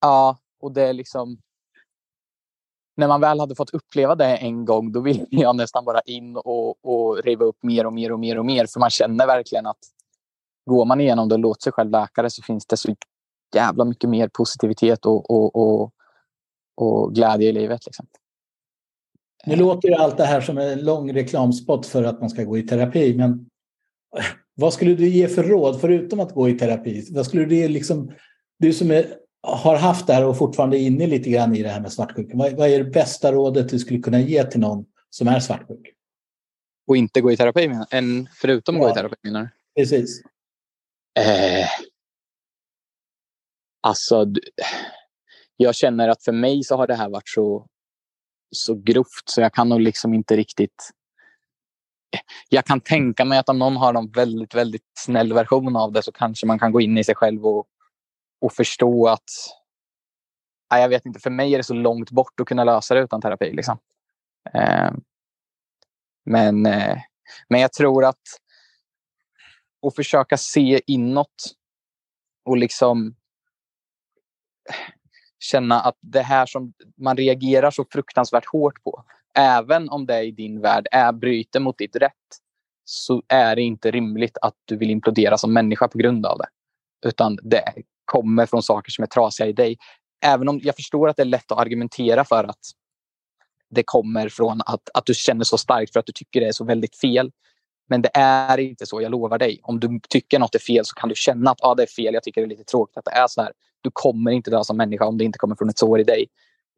Ja, 0.00 0.38
och 0.60 0.72
det 0.72 0.82
är 0.82 0.92
liksom... 0.92 1.38
När 2.96 3.08
man 3.08 3.20
väl 3.20 3.40
hade 3.40 3.54
fått 3.54 3.70
uppleva 3.70 4.14
det 4.14 4.36
en 4.36 4.64
gång, 4.64 4.92
då 4.92 5.00
vill 5.00 5.26
jag 5.30 5.56
nästan 5.56 5.84
bara 5.84 6.00
in 6.00 6.36
och, 6.36 6.84
och 6.84 7.22
riva 7.22 7.44
upp 7.44 7.62
mer 7.62 7.86
och 7.86 7.92
mer 7.92 8.12
och 8.12 8.20
mer 8.20 8.38
och 8.38 8.46
mer. 8.46 8.66
För 8.66 8.80
man 8.80 8.90
känner 8.90 9.26
verkligen 9.26 9.66
att 9.66 9.78
går 10.66 10.84
man 10.84 11.00
igenom 11.00 11.28
det 11.28 11.34
och 11.34 11.40
låter 11.40 11.62
sig 11.62 11.72
själv 11.72 11.90
läka 11.90 12.30
så 12.30 12.42
finns 12.42 12.66
det 12.66 12.76
så 12.76 12.96
jävla 13.54 13.84
mycket 13.84 14.10
mer 14.10 14.28
positivitet 14.28 15.06
och, 15.06 15.30
och, 15.30 15.56
och, 15.56 15.92
och 16.76 17.14
glädje 17.14 17.48
i 17.48 17.52
livet. 17.52 17.86
Liksom. 17.86 18.06
Nu 19.46 19.56
låter 19.56 20.00
allt 20.00 20.16
det 20.16 20.24
här 20.24 20.40
som 20.40 20.58
en 20.58 20.84
lång 20.84 21.12
reklamspot 21.12 21.86
för 21.86 22.04
att 22.04 22.20
man 22.20 22.30
ska 22.30 22.44
gå 22.44 22.58
i 22.58 22.62
terapi, 22.62 23.14
men 23.14 23.46
vad 24.54 24.72
skulle 24.72 24.94
du 24.94 25.08
ge 25.08 25.28
för 25.28 25.42
råd 25.42 25.80
förutom 25.80 26.20
att 26.20 26.34
gå 26.34 26.48
i 26.48 26.58
terapi? 26.58 27.06
Vad 27.10 27.26
skulle 27.26 27.44
du 27.44 27.68
liksom, 27.68 28.12
du 28.58 28.72
som 28.72 28.90
är, 28.90 29.06
har 29.42 29.76
haft 29.76 30.06
det 30.06 30.12
här 30.12 30.24
och 30.24 30.38
fortfarande 30.38 30.78
är 30.78 30.80
inne 30.80 31.06
lite 31.06 31.30
grann 31.30 31.56
i 31.56 31.62
det 31.62 31.68
här 31.68 31.80
med 31.80 31.92
svartsjuka, 31.92 32.36
vad, 32.36 32.52
vad 32.52 32.68
är 32.68 32.84
det 32.84 32.90
bästa 32.90 33.32
rådet 33.32 33.68
du 33.68 33.78
skulle 33.78 34.00
kunna 34.00 34.20
ge 34.20 34.44
till 34.44 34.60
någon 34.60 34.84
som 35.10 35.28
är 35.28 35.40
svartsjuk? 35.40 35.92
Och 36.86 36.96
inte 36.96 37.20
gå 37.20 37.32
i 37.32 37.36
terapi, 37.36 37.70
än 37.90 38.28
förutom 38.34 38.76
ja, 38.76 38.82
gå 38.82 38.90
i 38.90 38.94
terapi 38.94 39.16
menar 39.22 39.42
du? 39.42 39.48
Precis. 39.82 40.22
Eh, 41.16 41.68
Alltså, 43.86 44.26
jag 45.56 45.74
känner 45.74 46.08
att 46.08 46.24
för 46.24 46.32
mig 46.32 46.64
så 46.64 46.76
har 46.76 46.86
det 46.86 46.94
här 46.94 47.08
varit 47.08 47.28
så, 47.28 47.66
så 48.50 48.74
grovt 48.74 49.22
så 49.24 49.40
jag 49.40 49.52
kan 49.52 49.68
nog 49.68 49.80
liksom 49.80 50.14
inte 50.14 50.36
riktigt... 50.36 50.90
Jag 52.48 52.64
kan 52.64 52.80
tänka 52.80 53.24
mig 53.24 53.38
att 53.38 53.48
om 53.48 53.58
någon 53.58 53.76
har 53.76 53.94
en 53.94 54.10
väldigt, 54.10 54.54
väldigt 54.54 54.90
snäll 54.98 55.32
version 55.32 55.76
av 55.76 55.92
det 55.92 56.02
så 56.02 56.12
kanske 56.12 56.46
man 56.46 56.58
kan 56.58 56.72
gå 56.72 56.80
in 56.80 56.98
i 56.98 57.04
sig 57.04 57.14
själv 57.14 57.46
och, 57.46 57.66
och 58.40 58.52
förstå 58.52 59.08
att... 59.08 59.30
Nej, 60.70 60.82
jag 60.82 60.88
vet 60.88 61.06
inte, 61.06 61.20
för 61.20 61.30
mig 61.30 61.54
är 61.54 61.58
det 61.58 61.64
så 61.64 61.74
långt 61.74 62.10
bort 62.10 62.40
att 62.40 62.46
kunna 62.46 62.64
lösa 62.64 62.94
det 62.94 63.00
utan 63.00 63.20
terapi. 63.20 63.52
Liksom. 63.52 63.78
Eh, 64.54 64.90
men, 66.24 66.66
eh, 66.66 66.98
men 67.48 67.60
jag 67.60 67.72
tror 67.72 68.04
att 68.04 68.22
och 69.86 69.94
försöka 69.94 70.36
se 70.36 70.80
inåt 70.86 71.52
och 72.44 72.56
liksom 72.56 73.14
känna 75.38 75.80
att 75.80 75.98
det 76.00 76.22
här 76.22 76.46
som 76.46 76.72
man 76.96 77.16
reagerar 77.16 77.70
så 77.70 77.84
fruktansvärt 77.92 78.46
hårt 78.46 78.82
på, 78.82 79.04
även 79.34 79.88
om 79.88 80.06
det 80.06 80.22
i 80.22 80.30
din 80.30 80.60
värld 80.60 80.88
är 80.90 81.12
bryter 81.12 81.60
mot 81.60 81.78
ditt 81.78 81.96
rätt, 81.96 82.12
så 82.84 83.22
är 83.28 83.56
det 83.56 83.62
inte 83.62 83.90
rimligt 83.90 84.38
att 84.42 84.54
du 84.64 84.76
vill 84.76 84.90
implodera 84.90 85.38
som 85.38 85.52
människa 85.52 85.88
på 85.88 85.98
grund 85.98 86.26
av 86.26 86.38
det. 86.38 86.48
Utan 87.08 87.38
det 87.42 87.72
kommer 88.04 88.46
från 88.46 88.62
saker 88.62 88.90
som 88.90 89.02
är 89.02 89.06
trasiga 89.06 89.46
i 89.46 89.52
dig. 89.52 89.76
Även 90.24 90.48
om 90.48 90.60
jag 90.62 90.76
förstår 90.76 91.08
att 91.08 91.16
det 91.16 91.22
är 91.22 91.24
lätt 91.24 91.52
att 91.52 91.58
argumentera 91.58 92.24
för 92.24 92.44
att 92.44 92.60
det 93.70 93.82
kommer 93.82 94.28
från 94.28 94.60
att, 94.66 94.88
att 94.94 95.06
du 95.06 95.14
känner 95.14 95.44
så 95.44 95.58
starkt 95.58 95.92
för 95.92 96.00
att 96.00 96.06
du 96.06 96.12
tycker 96.12 96.40
det 96.40 96.48
är 96.48 96.52
så 96.52 96.64
väldigt 96.64 96.96
fel. 96.96 97.32
Men 97.88 98.02
det 98.02 98.10
är 98.14 98.58
inte 98.58 98.86
så, 98.86 99.02
jag 99.02 99.10
lovar 99.10 99.38
dig. 99.38 99.60
Om 99.62 99.80
du 99.80 100.00
tycker 100.08 100.38
något 100.38 100.54
är 100.54 100.58
fel 100.58 100.84
så 100.84 100.94
kan 100.94 101.08
du 101.08 101.14
känna 101.14 101.50
att 101.50 101.64
ah, 101.64 101.74
det 101.74 101.82
är 101.82 101.86
fel, 101.86 102.14
jag 102.14 102.22
tycker 102.22 102.40
det 102.40 102.46
är 102.46 102.48
lite 102.48 102.64
tråkigt 102.64 102.96
att 102.96 103.04
det 103.04 103.10
är 103.10 103.26
så 103.28 103.42
här. 103.42 103.52
Du 103.80 103.90
kommer 103.92 104.30
inte 104.30 104.50
dö 104.50 104.64
som 104.64 104.76
människa 104.76 105.06
om 105.06 105.18
det 105.18 105.24
inte 105.24 105.38
kommer 105.38 105.56
från 105.56 105.68
ett 105.68 105.78
sår 105.78 106.00
i 106.00 106.04
dig. 106.04 106.26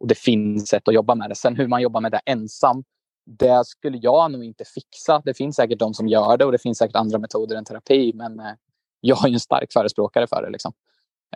Och 0.01 0.09
det 0.09 0.19
finns 0.19 0.69
sätt 0.69 0.89
att 0.89 0.95
jobba 0.95 1.15
med 1.15 1.31
det. 1.31 1.35
Sen 1.35 1.57
hur 1.57 1.69
man 1.69 1.83
jobbar 1.83 2.01
med 2.01 2.13
det 2.13 2.21
ensam, 2.27 2.85
det 3.27 3.67
skulle 3.67 3.99
jag 3.99 4.33
nog 4.33 4.45
inte 4.45 4.65
fixa. 4.65 5.23
Det 5.25 5.35
finns 5.35 5.57
säkert 5.57 5.79
de 5.79 5.95
som 5.95 6.09
gör 6.09 6.37
det 6.37 6.45
och 6.45 6.53
det 6.53 6.59
finns 6.59 6.79
säkert 6.79 6.97
andra 6.97 7.19
metoder 7.19 7.57
än 7.57 7.65
terapi. 7.65 8.13
Men 8.15 8.41
eh, 8.41 8.53
jag 9.01 9.29
är 9.29 9.33
en 9.33 9.41
stark 9.41 9.73
förespråkare 9.73 10.27
för 10.27 10.43
det. 10.43 10.51
Liksom. 10.51 10.73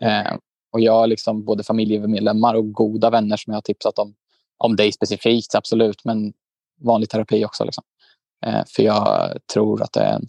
Eh, 0.00 0.36
och 0.72 0.80
jag 0.80 0.92
har 0.92 1.06
liksom 1.06 1.44
både 1.44 1.64
familjemedlemmar 1.64 2.54
och 2.54 2.72
goda 2.72 3.10
vänner 3.10 3.36
som 3.36 3.50
jag 3.50 3.56
har 3.56 3.62
tipsat 3.62 3.98
om. 3.98 4.14
Om 4.56 4.76
dig 4.76 4.92
specifikt, 4.92 5.54
absolut. 5.54 6.04
Men 6.04 6.32
vanlig 6.80 7.10
terapi 7.10 7.44
också. 7.44 7.64
Liksom. 7.64 7.84
Eh, 8.46 8.62
för 8.76 8.82
jag 8.82 9.38
tror 9.52 9.82
att 9.82 9.92
det 9.92 10.00
är 10.00 10.14
en, 10.14 10.28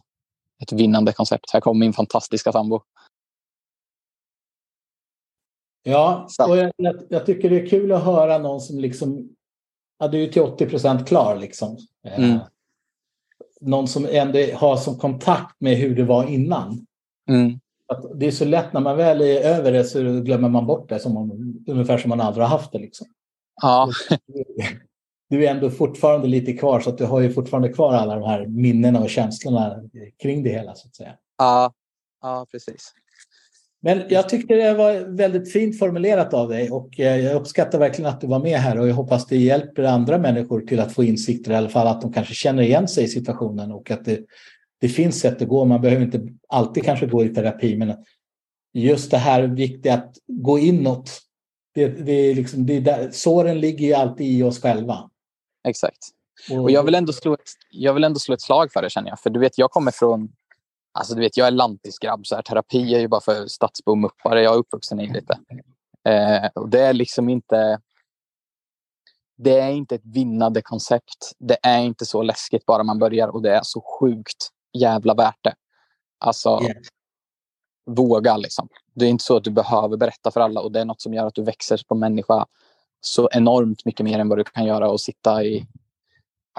ett 0.64 0.72
vinnande 0.72 1.14
koncept. 1.14 1.52
Här 1.54 1.62
kommer 1.62 1.80
min 1.80 1.94
fantastiska 1.94 2.52
sambo. 2.52 2.82
Ja, 5.84 6.28
och 6.48 6.58
jag, 6.58 6.72
jag, 7.10 7.26
tycker 7.26 7.50
det 7.50 7.62
är 7.62 7.68
kul 7.68 7.92
att 7.92 8.04
höra 8.04 8.38
någon 8.38 8.62
som 8.62 8.80
liksom... 8.80 9.30
Ja, 10.00 10.08
du 10.08 10.24
är 10.24 10.28
till 10.28 10.42
80 10.42 10.66
procent 10.66 11.08
klar 11.08 11.38
liksom. 11.42 11.78
Eh, 12.06 12.20
mm. 12.20 12.40
någon 13.62 13.88
som 13.88 14.08
ändå 14.10 14.40
har 14.56 14.78
som 14.78 14.98
kontakt 14.98 15.56
med 15.62 15.78
hur 15.78 15.96
det 15.96 16.04
var 16.04 16.30
innan. 16.30 16.86
Mm. 17.30 17.60
Att 17.88 18.20
det 18.20 18.28
är 18.28 18.32
så 18.32 18.46
lätt 18.46 18.74
när 18.74 18.82
man 18.82 18.98
väl 18.98 19.22
är 19.22 19.42
över 19.42 19.72
det 19.72 19.84
så 19.84 20.00
glömmer 20.22 20.50
man 20.50 20.66
bort 20.66 20.90
det 20.90 21.00
som 21.00 21.18
om, 21.18 21.32
ungefär 21.68 21.98
som 21.98 22.10
man 22.10 22.22
aldrig 22.22 22.46
har 22.46 22.58
haft 22.58 22.72
det. 22.72 22.80
Liksom. 22.80 23.08
Ja. 23.62 23.90
Du 25.34 25.46
är 25.46 25.52
ändå 25.52 25.70
fortfarande 25.70 26.28
lite 26.28 26.54
kvar 26.54 26.80
så 26.80 26.90
att 26.90 26.98
du 26.98 27.06
har 27.06 27.22
ju 27.22 27.34
fortfarande 27.34 27.70
kvar 27.70 27.94
alla 27.94 28.16
de 28.16 28.30
här 28.30 28.48
minnena 28.48 29.00
och 29.02 29.10
känslorna 29.10 29.76
kring 30.22 30.44
det 30.44 30.50
hela 30.50 30.76
så 30.76 30.88
att 30.88 30.96
säga. 30.96 31.14
Ja, 31.38 31.74
ja 32.22 32.46
precis. 32.52 32.94
Men 33.82 34.02
jag 34.10 34.30
tyckte 34.30 34.54
det 34.54 34.74
var 34.74 35.18
väldigt 35.18 35.52
fint 35.54 35.80
formulerat 35.80 36.34
av 36.34 36.50
dig 36.50 36.72
och 36.72 37.00
eh, 37.00 37.18
jag 37.18 37.36
uppskattar 37.36 37.80
verkligen 37.80 38.10
att 38.12 38.22
du 38.22 38.28
var 38.28 38.40
med 38.40 38.60
här 38.60 38.80
och 38.80 38.88
jag 38.88 38.94
hoppas 38.94 39.28
det 39.28 39.38
hjälper 39.38 39.84
andra 39.84 40.18
människor 40.18 40.62
till 40.62 40.80
att 40.80 40.94
få 40.94 41.04
insikter 41.04 41.52
i 41.52 41.56
alla 41.56 41.70
fall 41.70 41.88
att 41.88 42.02
de 42.02 42.14
kanske 42.14 42.34
känner 42.34 42.64
igen 42.64 42.88
sig 42.88 43.04
i 43.04 43.08
situationen 43.08 43.72
och 43.72 43.92
att 43.92 44.06
det, 44.06 44.20
det 44.82 44.90
finns 44.90 45.20
sätt 45.20 45.42
att 45.42 45.48
gå. 45.48 45.66
Man 45.66 45.82
behöver 45.82 46.04
inte 46.04 46.28
alltid 46.48 46.84
kanske 46.84 47.06
gå 47.06 47.24
i 47.24 47.30
terapi 47.30 47.78
men 47.78 47.94
just 48.74 49.12
det 49.12 49.18
här 49.18 49.44
viktiga 49.44 49.94
att 49.94 50.18
gå 50.28 50.60
inåt. 50.60 51.12
Det, 51.76 51.88
det 51.88 52.12
är 52.12 52.36
liksom, 52.36 52.66
det 52.66 52.78
är 52.78 52.82
där, 52.82 53.10
såren 53.12 53.60
ligger 53.60 53.88
ju 53.88 53.94
alltid 53.94 54.28
i 54.28 54.44
oss 54.44 54.62
själva. 54.62 55.10
Exakt. 55.64 56.00
Och 56.52 56.72
jag 56.72 56.84
vill, 56.84 56.96
ändå 56.96 57.14
slå 57.14 57.34
ett, 57.34 57.50
jag 57.72 57.94
vill 57.94 58.04
ändå 58.04 58.20
slå 58.20 58.34
ett 58.34 58.42
slag 58.42 58.72
för 58.72 58.82
det 58.82 58.90
känner 58.90 59.10
jag. 59.10 59.20
För 59.20 59.30
du 59.30 59.40
vet, 59.40 59.58
jag 59.58 59.72
kommer 59.72 59.92
från 59.92 60.30
Alltså 60.96 61.16
du 61.16 61.22
vet, 61.22 61.38
jag 61.38 61.48
är 61.48 61.52
lantisgrabb, 61.52 62.28
så 62.28 62.36
här, 62.36 62.42
terapi 62.42 62.96
är 62.96 63.00
ju 63.00 63.08
bara 63.08 63.22
för 63.22 63.48
stadsbomuppare. 63.48 64.42
Jag 64.42 64.54
är 64.54 64.58
uppvuxen 64.58 65.00
i 65.00 65.14
lite. 65.14 65.40
Eh, 66.10 66.50
och 66.56 66.70
det 66.70 66.80
är 66.80 66.94
liksom 66.94 67.30
inte... 67.30 67.80
Det 69.38 69.60
är 69.60 69.72
inte 69.72 69.96
ett 69.96 70.06
vinnande 70.06 70.62
koncept. 70.62 71.32
Det 71.40 71.58
är 71.64 71.80
inte 71.80 72.06
så 72.06 72.22
läskigt 72.22 72.66
bara 72.66 72.84
man 72.84 73.00
börjar 73.00 73.28
och 73.28 73.42
det 73.42 73.56
är 73.56 73.62
så 73.64 73.82
sjukt 74.00 74.50
jävla 74.74 75.14
värt 75.14 75.40
det. 75.42 75.56
Alltså, 76.20 76.50
yeah. 76.50 76.78
våga 77.86 78.38
liksom. 78.38 78.70
Det 78.94 79.06
är 79.06 79.10
inte 79.10 79.24
så 79.24 79.38
att 79.38 79.44
du 79.44 79.52
behöver 79.52 79.98
berätta 79.98 80.32
för 80.32 80.42
alla 80.42 80.62
och 80.62 80.72
det 80.72 80.80
är 80.80 80.86
något 80.86 81.02
som 81.02 81.14
gör 81.14 81.26
att 81.26 81.36
du 81.36 81.44
växer 81.44 81.78
som 81.78 82.00
människa 82.00 82.46
så 83.06 83.30
enormt 83.32 83.86
mycket 83.86 84.04
mer 84.04 84.20
än 84.20 84.30
vad 84.30 84.38
du 84.38 84.44
kan 84.44 84.66
göra 84.66 84.90
och 84.90 85.02
sitta 85.02 85.44
i... 85.44 85.66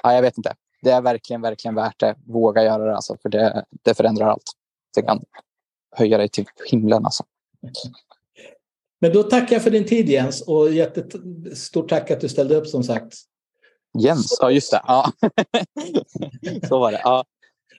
Ja, 0.03 0.13
jag 0.13 0.21
vet 0.21 0.37
inte 0.37 0.55
det 0.85 0.91
är 0.91 1.01
verkligen, 1.01 1.41
verkligen 1.41 1.75
värt 1.75 1.99
det. 1.99 2.15
Våga 2.27 2.63
göra 2.63 2.85
det 2.85 2.95
alltså, 2.95 3.17
för 3.21 3.29
det, 3.29 3.65
det 3.83 3.93
förändrar 3.93 4.27
allt. 4.27 4.51
Det 4.95 5.01
kan 5.01 5.23
höja 5.95 6.17
dig 6.17 6.29
till 6.29 6.45
himlen 6.71 7.05
alltså. 7.05 7.23
Men 9.01 9.13
då 9.13 9.23
tackar 9.23 9.55
jag 9.55 9.63
för 9.63 9.71
din 9.71 9.85
tid 9.85 10.09
Jens 10.09 10.41
och 10.41 10.73
jättestort 10.73 11.89
tack 11.89 12.11
att 12.11 12.21
du 12.21 12.29
ställde 12.29 12.55
upp 12.55 12.67
som 12.67 12.83
sagt. 12.83 13.13
Jens, 13.99 14.37
ja 14.41 14.51
just 14.51 14.71
det. 14.71 14.81
Ja. 14.87 15.11
Så 16.69 16.79
var 16.79 16.91
det. 16.91 17.01
Ja. 17.03 17.25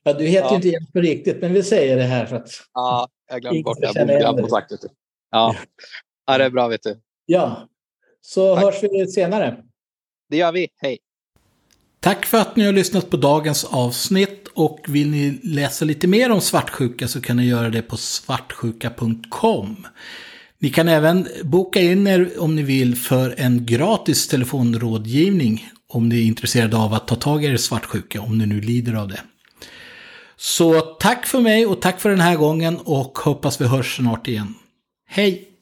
Ja, 0.03 0.13
du 0.13 0.25
heter 0.25 0.47
ja. 0.47 0.51
ju 0.51 0.57
inte 0.57 0.69
Jens 0.69 0.93
på 0.93 1.01
riktigt, 1.01 1.41
men 1.41 1.53
vi 1.53 1.63
säger 1.63 1.97
det 1.97 2.03
här 2.03 2.27
för 2.27 2.37
att... 2.37 2.49
Ja, 2.75 3.09
jag 3.29 3.41
glömde 3.41 3.63
bort 3.63 3.81
det. 3.81 4.13
Jag 4.21 4.35
borde 4.35 4.43
ha 4.43 4.49
sagt 4.49 4.69
det. 4.69 4.89
Ja. 5.31 5.57
ja, 6.27 6.39
det 6.39 6.45
är 6.45 6.51
bra 6.51 6.69
vet 6.69 6.83
du. 6.83 7.01
Ja, 7.27 7.69
så 8.27 8.55
tack. 8.55 8.65
hörs 8.65 8.83
vi 8.83 9.07
senare. 9.07 9.57
Det 10.31 10.37
gör 10.37 10.53
vi. 10.53 10.69
Hej. 10.83 10.99
Tack 12.01 12.27
för 12.27 12.39
att 12.39 12.57
ni 12.57 12.65
har 12.65 12.73
lyssnat 12.73 13.11
på 13.11 13.17
dagens 13.17 13.65
avsnitt 13.65 14.49
och 14.55 14.81
vill 14.89 15.11
ni 15.11 15.41
läsa 15.43 15.85
lite 15.85 16.07
mer 16.07 16.31
om 16.31 16.41
svartsjuka 16.41 17.09
så 17.09 17.21
kan 17.21 17.37
ni 17.37 17.47
göra 17.47 17.71
det 17.71 17.83
på 17.83 17.97
svartsjuka.com. 17.97 19.87
Ni 20.59 20.71
kan 20.71 20.89
även 20.89 21.29
boka 21.43 21.81
in 21.81 22.07
er 22.07 22.31
om 22.39 22.57
ni 22.57 22.63
vill 22.63 22.97
för 22.97 23.35
en 23.39 23.67
gratis 23.67 24.29
telefonrådgivning 24.29 25.69
om 25.89 26.09
ni 26.09 26.19
är 26.19 26.25
intresserade 26.25 26.77
av 26.77 26.95
att 26.95 27.09
ta 27.09 27.15
tag 27.15 27.45
i 27.45 27.47
er 27.47 27.57
svartsjuka, 27.57 28.21
om 28.21 28.39
ni 28.39 28.47
nu 28.47 28.61
lider 28.61 28.95
av 28.95 29.09
det. 29.09 29.21
Så 30.37 30.81
tack 30.81 31.27
för 31.27 31.41
mig 31.41 31.67
och 31.67 31.81
tack 31.81 32.01
för 32.01 32.11
den 32.11 32.21
här 32.21 32.37
gången 32.37 32.79
och 32.85 33.19
hoppas 33.19 33.61
vi 33.61 33.67
hörs 33.67 33.97
snart 33.97 34.29
igen. 34.29 34.55
Hej! 35.09 35.56